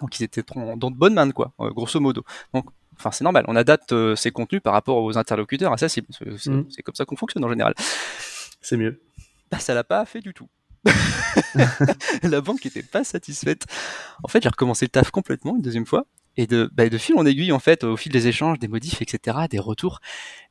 Donc 0.00 0.18
ils 0.18 0.24
étaient 0.24 0.42
dans 0.76 0.90
de 0.90 0.96
bonnes 0.96 1.14
mains, 1.14 1.30
quoi, 1.30 1.52
euh, 1.60 1.70
grosso 1.70 1.98
modo. 2.00 2.24
Donc, 2.54 2.66
enfin 2.96 3.10
c'est 3.10 3.24
normal, 3.24 3.44
on 3.48 3.56
adapte 3.56 3.92
euh, 3.92 4.16
ces 4.16 4.30
contenus 4.30 4.62
par 4.62 4.72
rapport 4.72 5.02
aux 5.02 5.18
interlocuteurs 5.18 5.72
à 5.72 5.76
sa 5.76 5.88
cible. 5.88 6.08
C'est 6.38 6.50
mm. 6.50 6.66
comme 6.84 6.94
ça 6.94 7.04
qu'on 7.04 7.16
fonctionne 7.16 7.44
en 7.44 7.48
général. 7.48 7.74
C'est 8.60 8.76
mieux. 8.76 9.02
Bah 9.50 9.58
ça 9.58 9.74
l'a 9.74 9.84
pas 9.84 10.04
fait 10.04 10.20
du 10.20 10.34
tout. 10.34 10.48
la 12.22 12.40
banque 12.40 12.64
n'était 12.64 12.82
pas 12.82 13.04
satisfaite. 13.04 13.66
En 14.22 14.28
fait, 14.28 14.42
j'ai 14.42 14.48
recommencé 14.48 14.84
le 14.84 14.90
taf 14.90 15.10
complètement 15.10 15.56
une 15.56 15.62
deuxième 15.62 15.86
fois 15.86 16.06
et 16.38 16.46
de, 16.46 16.70
bah, 16.72 16.88
de 16.88 16.98
fil 16.98 17.18
en 17.18 17.26
aiguille, 17.26 17.50
en 17.50 17.58
fait, 17.58 17.82
au 17.82 17.96
fil 17.96 18.12
des 18.12 18.28
échanges, 18.28 18.60
des 18.60 18.68
modifs, 18.68 19.02
etc., 19.02 19.36
des 19.50 19.58
retours, 19.58 19.98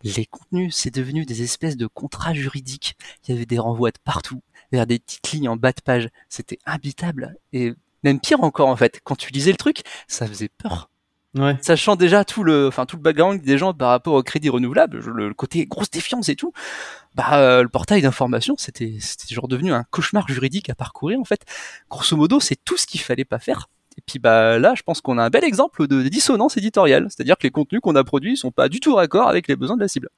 les 0.04 0.26
contenus, 0.26 0.76
c'est 0.76 0.94
devenu 0.94 1.26
des 1.26 1.44
espèces 1.44 1.78
de 1.78 1.88
contrats 1.88 2.34
juridiques. 2.34 2.98
Il 3.24 3.34
y 3.34 3.38
avait 3.38 3.46
des 3.46 3.58
renvois 3.58 3.92
de 3.92 3.98
partout, 4.04 4.44
vers 4.74 4.86
des 4.86 5.00
petites 5.00 5.32
lignes 5.32 5.48
en 5.48 5.56
bas 5.56 5.72
de 5.72 5.82
page. 5.82 6.10
C'était 6.28 6.60
habitable. 6.66 7.38
Et 7.54 7.74
même 8.04 8.20
pire 8.20 8.44
encore, 8.44 8.68
en 8.68 8.76
fait, 8.76 9.00
quand 9.06 9.16
tu 9.16 9.32
lisais 9.32 9.52
le 9.52 9.58
truc, 9.58 9.84
ça 10.10 10.28
faisait 10.28 10.50
peur. 10.50 10.90
Ouais. 11.36 11.56
Sachant 11.62 11.96
déjà 11.96 12.26
tout 12.26 12.44
le, 12.44 12.68
enfin 12.68 12.86
tout 12.86 12.98
le 12.98 13.02
background 13.02 13.42
des 13.42 13.58
gens 13.58 13.74
par 13.74 13.90
rapport 13.90 14.16
au 14.16 14.24
crédit 14.24 14.50
renouvelable, 14.50 15.00
le, 15.00 15.34
côté 15.34 15.68
grosse 15.68 15.92
défiance 15.92 16.30
et 16.30 16.36
tout, 16.36 16.52
bah 17.16 17.34
euh, 17.34 17.62
le 17.62 17.70
portail 17.70 18.02
d'information 18.02 18.56
c'était 18.58 18.96
c'était 19.02 19.36
genre 19.36 19.48
devenu 19.48 19.72
un 19.72 19.84
cauchemar 19.84 20.28
juridique 20.28 20.70
à 20.70 20.76
parcourir 20.76 21.20
en 21.20 21.26
fait. 21.26 21.42
Grosso 21.92 22.16
modo, 22.18 22.40
c'est 22.40 22.56
tout 22.56 22.78
ce 22.78 22.88
qu'il 22.88 23.02
fallait 23.02 23.26
pas 23.26 23.40
faire 23.40 23.68
et 23.98 24.02
puis 24.06 24.20
bah 24.20 24.60
là, 24.60 24.74
je 24.76 24.84
pense 24.84 25.02
qu'on 25.02 25.18
a 25.18 25.24
un 25.24 25.30
bel 25.30 25.44
exemple 25.44 25.88
de 25.88 26.04
dissonance 26.04 26.58
éditoriale, 26.58 27.08
c'est-à-dire 27.10 27.38
que 27.38 27.44
les 27.44 27.52
contenus 27.52 27.82
qu'on 27.82 27.96
a 27.96 28.04
produits 28.04 28.38
sont 28.38 28.52
pas 28.52 28.70
du 28.70 28.80
tout 28.80 28.96
raccord 28.96 29.28
avec 29.28 29.48
les 29.48 29.56
besoins 29.56 29.76
de 29.76 29.82
la 29.82 29.88
cible. 29.88 30.10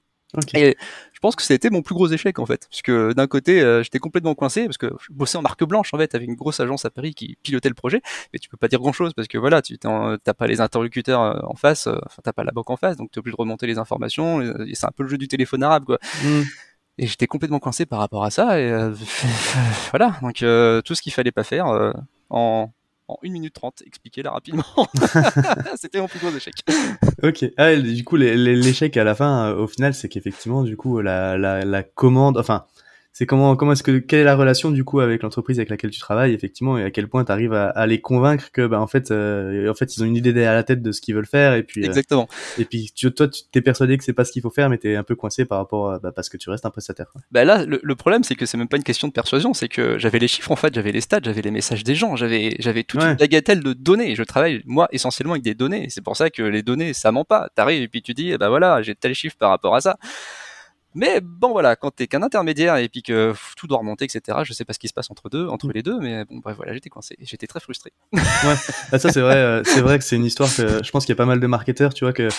Et 0.53 0.77
je 1.11 1.19
pense 1.19 1.35
que 1.35 1.41
ça 1.41 1.53
a 1.53 1.55
été 1.55 1.71
mon 1.71 1.81
plus 1.81 1.95
gros 1.95 2.07
échec 2.07 2.37
en 2.37 2.45
fait, 2.45 2.67
puisque 2.69 2.91
d'un 2.91 3.25
côté 3.25 3.61
euh, 3.61 3.81
j'étais 3.81 3.97
complètement 3.97 4.35
coincé 4.35 4.65
parce 4.65 4.77
que 4.77 4.91
je 5.01 5.11
bossais 5.11 5.39
en 5.39 5.41
marque 5.41 5.63
blanche 5.63 5.91
en 5.91 5.97
fait 5.97 6.13
avec 6.13 6.29
une 6.29 6.35
grosse 6.35 6.59
agence 6.59 6.85
à 6.85 6.91
Paris 6.91 7.15
qui 7.15 7.35
pilotait 7.41 7.69
le 7.69 7.73
projet, 7.73 8.01
mais 8.31 8.37
tu 8.37 8.47
peux 8.47 8.57
pas 8.57 8.67
dire 8.67 8.79
grand 8.79 8.93
chose 8.93 9.13
parce 9.15 9.27
que 9.27 9.39
voilà, 9.39 9.63
tu 9.63 9.79
t'as 9.79 10.33
pas 10.37 10.45
les 10.45 10.61
interlocuteurs 10.61 11.21
euh, 11.21 11.39
en 11.43 11.55
face, 11.55 11.87
euh, 11.87 11.97
enfin 12.05 12.21
t'as 12.23 12.33
pas 12.33 12.43
la 12.43 12.51
banque 12.51 12.69
en 12.69 12.77
face, 12.77 12.95
donc 12.95 13.09
tu 13.11 13.17
es 13.17 13.19
obligé 13.21 13.35
de 13.35 13.41
remonter 13.41 13.65
les 13.65 13.79
informations. 13.79 14.41
Et 14.41 14.75
c'est 14.75 14.85
un 14.85 14.91
peu 14.95 15.01
le 15.01 15.09
jeu 15.09 15.17
du 15.17 15.27
téléphone 15.27 15.63
arabe 15.63 15.85
quoi. 15.85 15.97
Mm. 16.23 16.41
Et 16.99 17.07
j'étais 17.07 17.27
complètement 17.27 17.59
coincé 17.59 17.87
par 17.87 17.97
rapport 17.97 18.23
à 18.23 18.29
ça 18.29 18.59
et 18.59 18.69
voilà, 19.89 20.15
donc 20.21 20.35
tout 20.35 20.95
ce 20.95 21.01
qu'il 21.01 21.13
fallait 21.13 21.31
pas 21.31 21.43
faire 21.43 21.65
en 22.29 22.71
en 23.09 23.17
1 23.25 23.31
minute 23.31 23.53
30, 23.53 23.83
expliquer 23.85 24.21
là 24.21 24.31
rapidement. 24.31 24.63
C'était 25.75 25.99
mon 25.99 26.07
plus 26.07 26.19
gros 26.19 26.29
échec. 26.35 26.53
ok. 27.23 27.45
Ah, 27.57 27.75
du 27.75 28.03
coup, 28.03 28.15
l'échec 28.15 28.95
à 28.97 29.03
la 29.03 29.15
fin, 29.15 29.49
euh, 29.49 29.63
au 29.63 29.67
final, 29.67 29.93
c'est 29.93 30.09
qu'effectivement, 30.09 30.63
du 30.63 30.77
coup, 30.77 31.01
la, 31.01 31.37
la, 31.37 31.65
la 31.65 31.83
commande, 31.83 32.37
enfin, 32.37 32.65
c'est 33.11 33.25
comment 33.25 33.55
comment 33.55 33.73
est-ce 33.73 33.83
que 33.83 33.97
quelle 33.97 34.19
est 34.19 34.23
la 34.23 34.35
relation 34.35 34.71
du 34.71 34.83
coup 34.83 34.99
avec 34.99 35.23
l'entreprise 35.23 35.59
avec 35.59 35.69
laquelle 35.69 35.89
tu 35.89 35.99
travailles 35.99 36.33
effectivement 36.33 36.77
et 36.77 36.83
à 36.83 36.91
quel 36.91 37.07
point 37.07 37.25
tu 37.25 37.31
arrives 37.31 37.53
à, 37.53 37.69
à, 37.69 37.87
les 37.87 38.01
convaincre 38.01 38.51
que 38.51 38.67
bah 38.67 38.79
en 38.79 38.87
fait 38.87 39.11
euh, 39.11 39.69
en 39.69 39.73
fait 39.73 39.95
ils 39.95 40.03
ont 40.03 40.05
une 40.05 40.15
idée 40.15 40.33
derrière 40.33 40.53
la 40.53 40.63
tête 40.63 40.81
de 40.81 40.91
ce 40.91 41.01
qu'ils 41.01 41.15
veulent 41.15 41.25
faire 41.25 41.53
et 41.53 41.63
puis 41.63 41.83
euh, 41.83 41.87
exactement. 41.87 42.27
et 42.57 42.65
puis 42.65 42.91
tu, 42.95 43.11
toi 43.11 43.27
tu 43.27 43.41
t'es 43.51 43.61
persuadé 43.61 43.97
que 43.97 44.03
c'est 44.03 44.13
pas 44.13 44.25
ce 44.25 44.31
qu'il 44.31 44.41
faut 44.41 44.49
faire 44.49 44.69
mais 44.69 44.77
t'es 44.77 44.95
un 44.95 45.03
peu 45.03 45.15
coincé 45.15 45.45
par 45.45 45.57
rapport 45.57 45.91
à, 45.91 45.99
bah, 45.99 46.11
parce 46.11 46.29
que 46.29 46.37
tu 46.37 46.49
restes 46.49 46.65
un 46.65 46.69
prestataire 46.69 47.07
bah 47.31 47.45
là 47.45 47.65
le, 47.65 47.95
problème 47.95 48.23
c'est 48.23 48.35
que 48.35 48.45
c'est 48.45 48.57
même 48.57 48.69
pas 48.69 48.77
une 48.77 48.83
question 48.83 49.07
de 49.07 49.13
persuasion 49.13 49.53
c'est 49.53 49.67
que 49.67 49.97
j'avais 49.97 50.19
les 50.19 50.27
chiffres 50.27 50.51
en 50.51 50.55
fait 50.55 50.73
j'avais 50.73 50.91
les 50.91 51.01
stats 51.01 51.19
j'avais 51.23 51.41
les 51.41 51.51
messages 51.51 51.83
des 51.83 51.95
gens 51.95 52.15
j'avais 52.15 52.55
j'avais 52.59 52.83
toute 52.83 53.01
une 53.01 53.15
bagatelle 53.15 53.61
de 53.61 53.73
données. 53.73 54.15
Je 54.15 54.23
travaille 54.23 54.61
moi 54.65 54.87
essentiellement 54.91 55.33
avec 55.33 55.43
des 55.43 55.55
données 55.55 55.87
c'est 55.89 56.01
pour 56.01 56.17
ça 56.17 56.29
que 56.29 56.43
les 56.43 56.63
données 56.63 56.93
ça 56.93 57.11
ment 57.11 57.25
pas. 57.25 57.49
T'arrives 57.55 57.81
et 57.81 57.87
puis 57.87 58.01
tu 58.01 58.13
dis 58.13 58.37
bah 58.37 58.49
voilà 58.49 58.81
j'ai 58.81 58.95
tel 58.95 59.13
chiffre 59.13 59.35
par 59.37 59.49
rapport 59.49 59.75
à 59.75 59.81
ça 59.81 59.97
mais 60.95 61.21
bon 61.21 61.51
voilà, 61.51 61.75
quand 61.75 61.91
t'es 61.91 62.07
qu'un 62.07 62.23
intermédiaire 62.23 62.77
et 62.77 62.89
puis 62.89 63.03
que 63.03 63.33
tout 63.55 63.67
doit 63.67 63.77
remonter, 63.77 64.05
etc. 64.05 64.39
Je 64.43 64.53
sais 64.53 64.65
pas 64.65 64.73
ce 64.73 64.79
qui 64.79 64.87
se 64.87 64.93
passe 64.93 65.11
entre 65.11 65.29
deux, 65.29 65.47
entre 65.47 65.67
mm. 65.67 65.71
les 65.73 65.83
deux, 65.83 65.99
mais 65.99 66.25
bon 66.25 66.37
bref 66.37 66.55
voilà, 66.57 66.73
j'étais 66.73 66.89
coincé, 66.89 67.15
j'étais 67.21 67.47
très 67.47 67.59
frustré. 67.59 67.91
ouais, 68.13 68.19
bah, 68.91 68.99
ça 68.99 69.11
c'est 69.11 69.21
vrai, 69.21 69.35
euh, 69.35 69.63
c'est 69.63 69.81
vrai 69.81 69.99
que 69.99 70.05
c'est 70.05 70.15
une 70.15 70.25
histoire 70.25 70.49
que 70.53 70.83
je 70.83 70.91
pense 70.91 71.05
qu'il 71.05 71.13
y 71.13 71.17
a 71.17 71.17
pas 71.17 71.25
mal 71.25 71.39
de 71.39 71.47
marketeurs, 71.47 71.93
tu 71.93 72.05
vois 72.05 72.13
que 72.13 72.29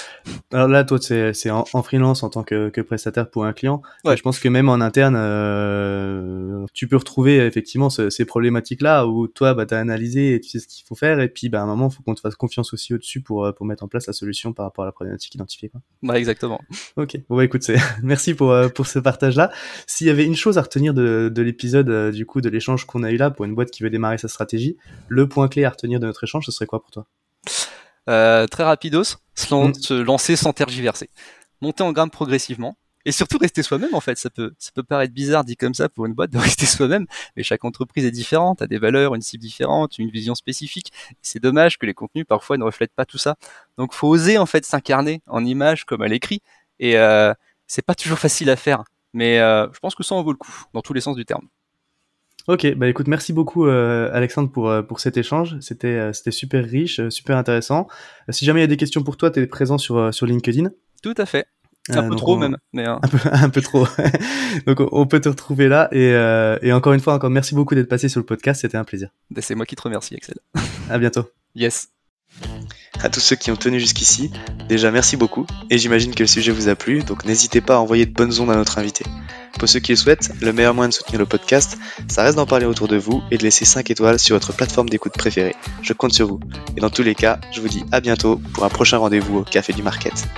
alors 0.52 0.68
là 0.68 0.84
toi 0.84 0.98
c'est 1.00 1.32
c'est 1.32 1.50
en, 1.50 1.64
freelance 1.82 2.22
en 2.22 2.30
tant 2.30 2.42
que, 2.42 2.68
que 2.68 2.80
prestataire 2.80 3.30
pour 3.30 3.44
un 3.44 3.52
client. 3.52 3.82
Ouais. 4.04 4.16
Je 4.16 4.22
pense 4.22 4.38
que 4.38 4.48
même 4.48 4.68
en 4.68 4.80
interne, 4.80 5.16
euh, 5.16 6.66
tu 6.74 6.88
peux 6.88 6.96
retrouver 6.96 7.38
effectivement 7.38 7.90
ces 7.90 8.24
problématiques 8.24 8.82
là 8.82 9.06
où 9.06 9.28
toi 9.28 9.54
bah 9.54 9.66
t'as 9.66 9.78
analysé 9.78 10.34
et 10.34 10.40
tu 10.40 10.50
sais 10.50 10.58
ce 10.58 10.66
qu'il 10.66 10.84
faut 10.86 10.94
faire 10.94 11.20
et 11.20 11.28
puis 11.28 11.48
bah 11.48 11.60
à 11.60 11.62
un 11.62 11.66
moment 11.66 11.90
faut 11.90 12.02
qu'on 12.02 12.14
te 12.14 12.20
fasse 12.20 12.34
confiance 12.34 12.72
aussi 12.72 12.94
au-dessus 12.94 13.20
pour 13.20 13.44
euh, 13.44 13.52
pour 13.52 13.66
mettre 13.66 13.84
en 13.84 13.88
place 13.88 14.06
la 14.06 14.12
solution 14.12 14.52
par 14.52 14.66
rapport 14.66 14.84
à 14.84 14.86
la 14.86 14.92
problématique 14.92 15.34
identifiée 15.34 15.68
quoi. 15.68 15.80
Ouais 16.02 16.18
exactement. 16.18 16.60
Ok, 16.96 17.16
bon 17.28 17.36
bah 17.36 17.44
écoute 17.44 17.70
merci 18.02 18.34
pour, 18.34 18.39
euh, 18.48 18.68
pour 18.68 18.86
ce 18.86 18.98
partage-là. 18.98 19.50
S'il 19.86 20.06
y 20.06 20.10
avait 20.10 20.24
une 20.24 20.36
chose 20.36 20.58
à 20.58 20.62
retenir 20.62 20.94
de, 20.94 21.30
de 21.32 21.42
l'épisode, 21.42 21.90
euh, 21.90 22.10
du 22.10 22.26
coup, 22.26 22.40
de 22.40 22.48
l'échange 22.48 22.86
qu'on 22.86 23.02
a 23.02 23.10
eu 23.10 23.16
là 23.16 23.30
pour 23.30 23.44
une 23.44 23.54
boîte 23.54 23.70
qui 23.70 23.82
veut 23.82 23.90
démarrer 23.90 24.18
sa 24.18 24.28
stratégie, 24.28 24.76
le 25.08 25.28
point 25.28 25.48
clé 25.48 25.64
à 25.64 25.70
retenir 25.70 26.00
de 26.00 26.06
notre 26.06 26.24
échange, 26.24 26.46
ce 26.46 26.52
serait 26.52 26.66
quoi 26.66 26.80
pour 26.80 26.90
toi? 26.90 27.06
Euh, 28.08 28.46
Très 28.46 28.64
rapidos, 28.64 29.16
se, 29.34 29.54
mm. 29.54 29.74
se 29.74 29.94
lancer 29.94 30.36
sans 30.36 30.52
tergiverser. 30.52 31.10
Monter 31.60 31.82
en 31.82 31.92
gamme 31.92 32.10
progressivement, 32.10 32.76
et 33.04 33.12
surtout 33.12 33.38
rester 33.38 33.62
soi-même 33.62 33.94
en 33.94 34.00
fait 34.00 34.18
ça 34.18 34.30
peut 34.30 34.52
ça 34.58 34.70
peut 34.74 34.82
paraître 34.82 35.14
bizarre 35.14 35.44
dit 35.44 35.56
comme 35.56 35.74
ça 35.74 35.88
pour 35.88 36.06
une 36.06 36.12
boîte 36.12 36.30
de 36.30 36.38
rester 36.38 36.66
soi-même 36.66 37.06
mais 37.36 37.42
chaque 37.42 37.64
entreprise 37.64 38.04
est 38.04 38.10
différente 38.10 38.62
a 38.62 38.66
des 38.66 38.78
valeurs 38.78 39.14
une 39.14 39.22
cible 39.22 39.42
différente 39.42 39.98
une 39.98 40.10
vision 40.10 40.34
spécifique 40.34 40.92
c'est 41.22 41.40
dommage 41.40 41.78
que 41.78 41.86
les 41.86 41.94
contenus 41.94 42.26
parfois 42.26 42.58
ne 42.58 42.64
reflètent 42.64 42.94
pas 42.94 43.06
tout 43.06 43.18
ça 43.18 43.36
donc 43.78 43.94
faut 43.94 44.08
oser 44.08 44.38
en 44.38 44.46
fait 44.46 44.64
s'incarner 44.64 45.22
en 45.26 45.44
image 45.44 45.84
comme 45.84 46.02
à 46.02 46.08
l'écrit 46.08 46.42
et 46.78 46.98
euh, 46.98 47.32
c'est 47.70 47.82
pas 47.82 47.94
toujours 47.94 48.18
facile 48.26 48.50
à 48.50 48.56
faire, 48.56 48.82
mais 49.14 49.38
euh, 49.38 49.68
je 49.72 49.78
pense 49.78 49.94
que 49.94 50.02
ça 50.02 50.14
en 50.14 50.22
vaut 50.22 50.32
le 50.32 50.38
coup, 50.38 50.64
dans 50.74 50.82
tous 50.82 50.92
les 50.92 51.00
sens 51.00 51.16
du 51.16 51.24
terme. 51.24 51.46
Ok, 52.48 52.74
bah 52.74 52.88
écoute, 52.88 53.06
merci 53.06 53.32
beaucoup 53.32 53.66
euh, 53.66 54.10
Alexandre 54.12 54.50
pour 54.50 54.68
euh, 54.70 54.82
pour 54.82 54.98
cet 54.98 55.16
échange. 55.16 55.56
C'était 55.60 56.12
c'était 56.12 56.30
super 56.30 56.64
riche, 56.64 57.06
super 57.10 57.36
intéressant. 57.36 57.86
si 58.30 58.44
jamais 58.44 58.60
il 58.60 58.62
y 58.62 58.64
a 58.64 58.66
des 58.66 58.78
questions 58.78 59.02
pour 59.02 59.16
toi, 59.16 59.30
tu 59.30 59.40
es 59.40 59.46
présent 59.46 59.78
sur 59.78 60.12
sur 60.12 60.26
LinkedIn. 60.26 60.70
Tout 61.02 61.14
à 61.16 61.26
fait. 61.26 61.46
Un 61.90 62.08
peu 62.08 62.16
trop 62.16 62.36
même, 62.36 62.56
mais 62.72 62.86
un 62.86 62.98
peu 62.98 63.18
un 63.30 63.50
peu 63.50 63.60
trop. 63.60 63.86
donc 64.66 64.80
on 64.90 65.06
peut 65.06 65.20
te 65.20 65.28
retrouver 65.28 65.68
là 65.68 65.88
et 65.92 66.10
et 66.62 66.72
encore 66.72 66.94
une 66.94 67.00
fois 67.00 67.14
encore 67.14 67.30
merci 67.30 67.54
beaucoup 67.54 67.74
d'être 67.74 67.88
passé 67.88 68.08
sur 68.08 68.20
le 68.20 68.26
podcast, 68.26 68.62
c'était 68.62 68.78
un 68.78 68.84
plaisir. 68.84 69.10
Bah, 69.30 69.42
c'est 69.42 69.54
moi 69.54 69.66
qui 69.66 69.76
te 69.76 69.82
remercie, 69.82 70.16
Axel. 70.16 70.38
à 70.88 70.98
bientôt. 70.98 71.26
Yes. 71.54 71.90
À 73.02 73.08
tous 73.08 73.20
ceux 73.20 73.36
qui 73.36 73.50
ont 73.50 73.56
tenu 73.56 73.80
jusqu'ici, 73.80 74.30
déjà 74.68 74.90
merci 74.90 75.16
beaucoup, 75.16 75.46
et 75.70 75.78
j'imagine 75.78 76.14
que 76.14 76.22
le 76.22 76.26
sujet 76.26 76.52
vous 76.52 76.68
a 76.68 76.74
plu, 76.74 77.02
donc 77.02 77.24
n'hésitez 77.24 77.62
pas 77.62 77.76
à 77.76 77.78
envoyer 77.78 78.04
de 78.04 78.12
bonnes 78.12 78.38
ondes 78.40 78.50
à 78.50 78.56
notre 78.56 78.78
invité. 78.78 79.04
Pour 79.58 79.68
ceux 79.68 79.80
qui 79.80 79.92
le 79.92 79.96
souhaitent, 79.96 80.30
le 80.40 80.52
meilleur 80.52 80.74
moyen 80.74 80.90
de 80.90 80.94
soutenir 80.94 81.18
le 81.18 81.26
podcast, 81.26 81.78
ça 82.08 82.22
reste 82.22 82.36
d'en 82.36 82.46
parler 82.46 82.66
autour 82.66 82.88
de 82.88 82.96
vous 82.96 83.22
et 83.30 83.38
de 83.38 83.42
laisser 83.42 83.64
5 83.64 83.90
étoiles 83.90 84.18
sur 84.18 84.36
votre 84.36 84.52
plateforme 84.52 84.88
d'écoute 84.88 85.12
préférée. 85.12 85.54
Je 85.82 85.92
compte 85.94 86.12
sur 86.12 86.26
vous. 86.26 86.40
Et 86.76 86.80
dans 86.80 86.90
tous 86.90 87.02
les 87.02 87.14
cas, 87.14 87.40
je 87.52 87.60
vous 87.60 87.68
dis 87.68 87.84
à 87.90 88.00
bientôt 88.00 88.40
pour 88.54 88.64
un 88.64 88.68
prochain 88.68 88.98
rendez-vous 88.98 89.38
au 89.38 89.44
Café 89.44 89.72
du 89.72 89.82
Market. 89.82 90.28